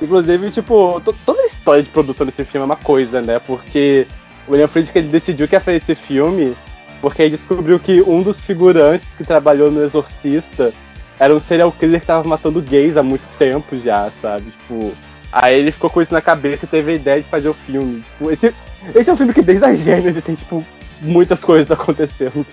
[0.00, 3.38] Inclusive, tipo, to- toda a história de produção desse filme é uma coisa, né?
[3.38, 4.06] Porque
[4.46, 6.56] o William Friedkin ele decidiu que ia fazer esse filme
[7.00, 10.72] porque ele descobriu que um dos figurantes que trabalhou no Exorcista
[11.18, 14.44] era um serial killer que tava matando gays há muito tempo já, sabe?
[14.50, 14.92] Tipo,
[15.30, 18.02] aí ele ficou com isso na cabeça e teve a ideia de fazer o filme.
[18.12, 18.54] Tipo, esse,
[18.94, 20.64] esse é um filme que desde a Gênesis tem, tipo,
[21.00, 22.46] muitas coisas acontecendo.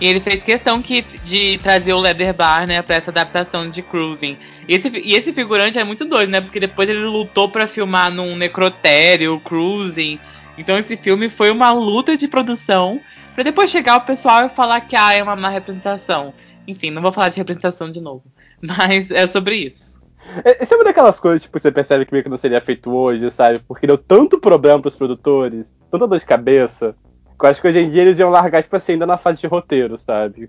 [0.00, 3.80] E ele fez questão que, de trazer o Leather Bar, né, pra essa adaptação de
[3.80, 4.36] Cruising.
[4.68, 6.40] E esse, e esse figurante é muito doido, né?
[6.40, 10.18] Porque depois ele lutou pra filmar num necrotério, Cruising.
[10.56, 13.00] Então esse filme foi uma luta de produção
[13.34, 16.32] pra depois chegar o pessoal e falar que ah, é uma má representação.
[16.66, 18.24] Enfim, não vou falar de representação de novo.
[18.62, 20.00] Mas é sobre isso.
[20.44, 22.90] É, Essa é uma daquelas coisas, tipo, você percebe que meio que não seria feito
[22.90, 23.58] hoje, sabe?
[23.58, 26.96] Porque deu tanto problema pros produtores, tanta dor de cabeça,
[27.38, 29.40] que eu acho que hoje em dia eles iam largar, tipo assim, ainda na fase
[29.40, 30.48] de roteiro, sabe?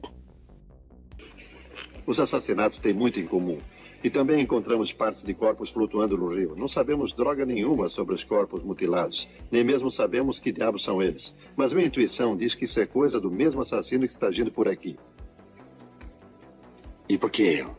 [2.06, 3.58] Os assassinatos têm muito em comum.
[4.06, 6.56] E também encontramos partes de corpos flutuando no rio.
[6.56, 9.28] Não sabemos droga nenhuma sobre os corpos mutilados.
[9.50, 11.36] Nem mesmo sabemos que diabos são eles.
[11.56, 14.68] Mas minha intuição diz que isso é coisa do mesmo assassino que está agindo por
[14.68, 14.96] aqui.
[17.10, 17.76] E por que eu?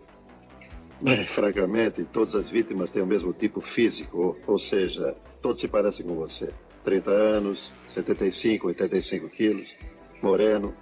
[1.00, 4.36] Bem, francamente, todas as vítimas têm o mesmo tipo físico.
[4.48, 6.52] Ou, seja, todos se parecem com você.
[6.82, 9.76] 30 anos, 75, 85 quilos,
[10.20, 10.74] moreno,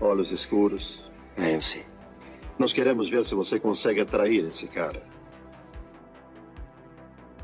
[0.00, 1.00] olhos escuros.
[1.36, 1.93] É, eu sei.
[2.58, 5.02] Nós queremos ver se você consegue atrair esse cara.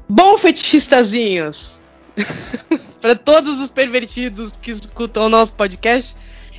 [0.08, 1.82] Bom, fetichistazinhos!
[3.00, 6.16] Para todos os pervertidos que escutam o nosso podcast,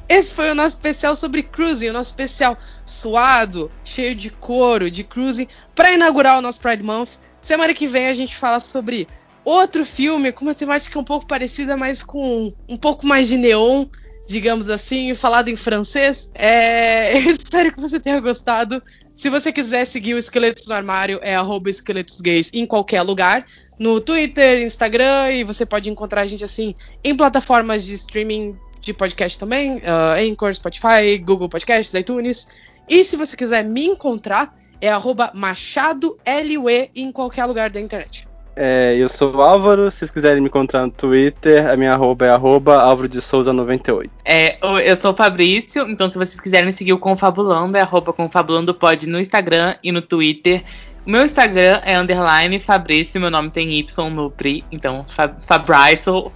[0.10, 5.04] esse foi o nosso especial sobre cruising, o nosso especial suado, cheio de couro, de
[5.04, 7.12] cruising, para inaugurar o nosso Pride Month.
[7.41, 9.08] Semana que vem a gente fala sobre
[9.45, 13.86] outro filme com uma temática um pouco parecida, mas com um pouco mais de neon,
[14.28, 16.30] digamos assim, falado em francês.
[16.34, 18.82] É, eu espero que você tenha gostado.
[19.15, 21.36] Se você quiser seguir o Esqueletos no Armário, é
[21.67, 23.45] esqueletosgays em qualquer lugar.
[23.78, 28.93] No Twitter, Instagram, e você pode encontrar a gente assim em plataformas de streaming de
[28.93, 32.47] podcast também, uh, Anchor, Spotify, Google Podcasts, iTunes.
[32.89, 38.28] E se você quiser me encontrar, é arroba MachadoLUE em qualquer lugar da internet.
[38.56, 42.26] É, eu sou o Álvaro, se vocês quiserem me encontrar no Twitter, a minha arroba
[42.26, 44.12] é arroba Álvaro de Souza 98.
[44.26, 48.74] É, eu sou o Fabrício, então se vocês quiserem seguir o Confabulando, é arroba Confabulando
[48.74, 50.64] pode no Instagram e no Twitter.
[51.06, 55.04] O meu Instagram é underline Fabrício, meu nome tem Y no PRI, então
[55.47, 56.32] Fabrício,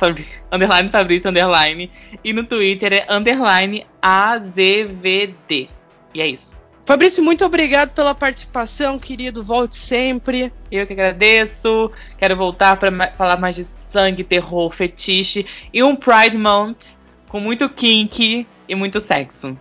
[0.51, 1.91] underline Fabrício, underline.
[2.23, 5.69] E no Twitter é underline AZVD.
[6.15, 6.57] E é isso.
[6.85, 9.43] Fabrício, muito obrigado pela participação, querido.
[9.43, 10.53] Volte sempre.
[10.71, 11.91] Eu que agradeço.
[12.17, 16.95] Quero voltar para falar mais de sangue, terror, fetiche e um Pride Month
[17.27, 19.57] com muito kink e muito sexo.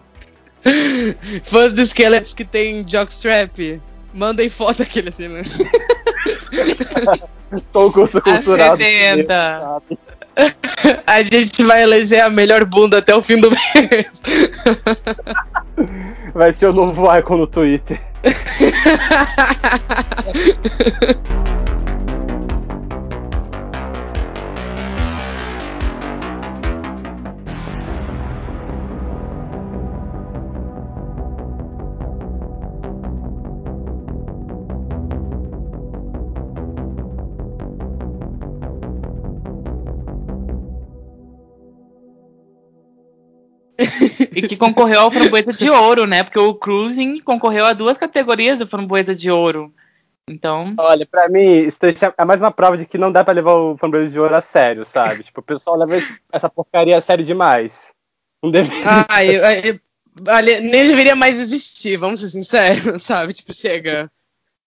[1.44, 3.80] Fãs de Skeletons que tem jockstrap,
[4.12, 5.40] mandem foto aquele assim, né?
[7.72, 8.76] Concurso cultural.
[11.06, 14.22] A gente vai eleger a melhor bunda até o fim do mês.
[16.34, 18.00] Vai ser o novo icon no Twitter.
[44.48, 46.22] que concorreu ao Framboesa de Ouro, né?
[46.22, 49.72] Porque o Cruising concorreu a duas categorias do Framboesa de Ouro.
[50.28, 50.74] Então.
[50.78, 53.76] Olha, pra mim, isso é mais uma prova de que não dá pra levar o
[53.76, 55.22] Framboesa de Ouro a sério, sabe?
[55.22, 57.92] tipo, o pessoal leva essa porcaria a sério demais.
[58.42, 59.06] Não deveria.
[59.08, 63.32] Ah, eu, eu, eu, nem deveria mais existir, vamos ser sinceros, sabe?
[63.32, 64.10] Tipo, chega.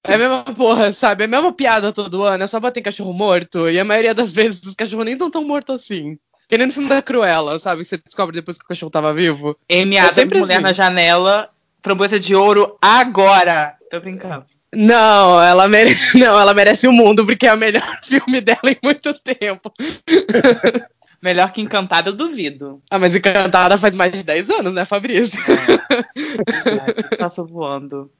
[0.03, 1.23] É a mesma porra, sabe?
[1.23, 3.69] É a mesma piada todo ano, é só bater cachorro morto.
[3.69, 6.17] E a maioria das vezes os cachorros nem estão tão mortos assim.
[6.47, 7.83] Que nem no filme da Cruella, sabe?
[7.83, 9.57] Você descobre depois que o cachorro tava vivo.
[9.69, 10.63] Amy Adams, sempre Mulher assim.
[10.63, 11.49] na Janela,
[11.83, 13.75] framboesa de ouro agora.
[13.91, 14.45] Tô brincando.
[14.73, 18.77] Não, ela merece, não, ela merece o mundo porque é o melhor filme dela em
[18.81, 19.71] muito tempo.
[21.19, 22.79] Melhor que Encantada, eu duvido.
[22.91, 25.41] Ah, mas Encantada faz mais de 10 anos, né, Fabrício?
[25.51, 27.23] É.
[27.23, 28.11] Ai, voando.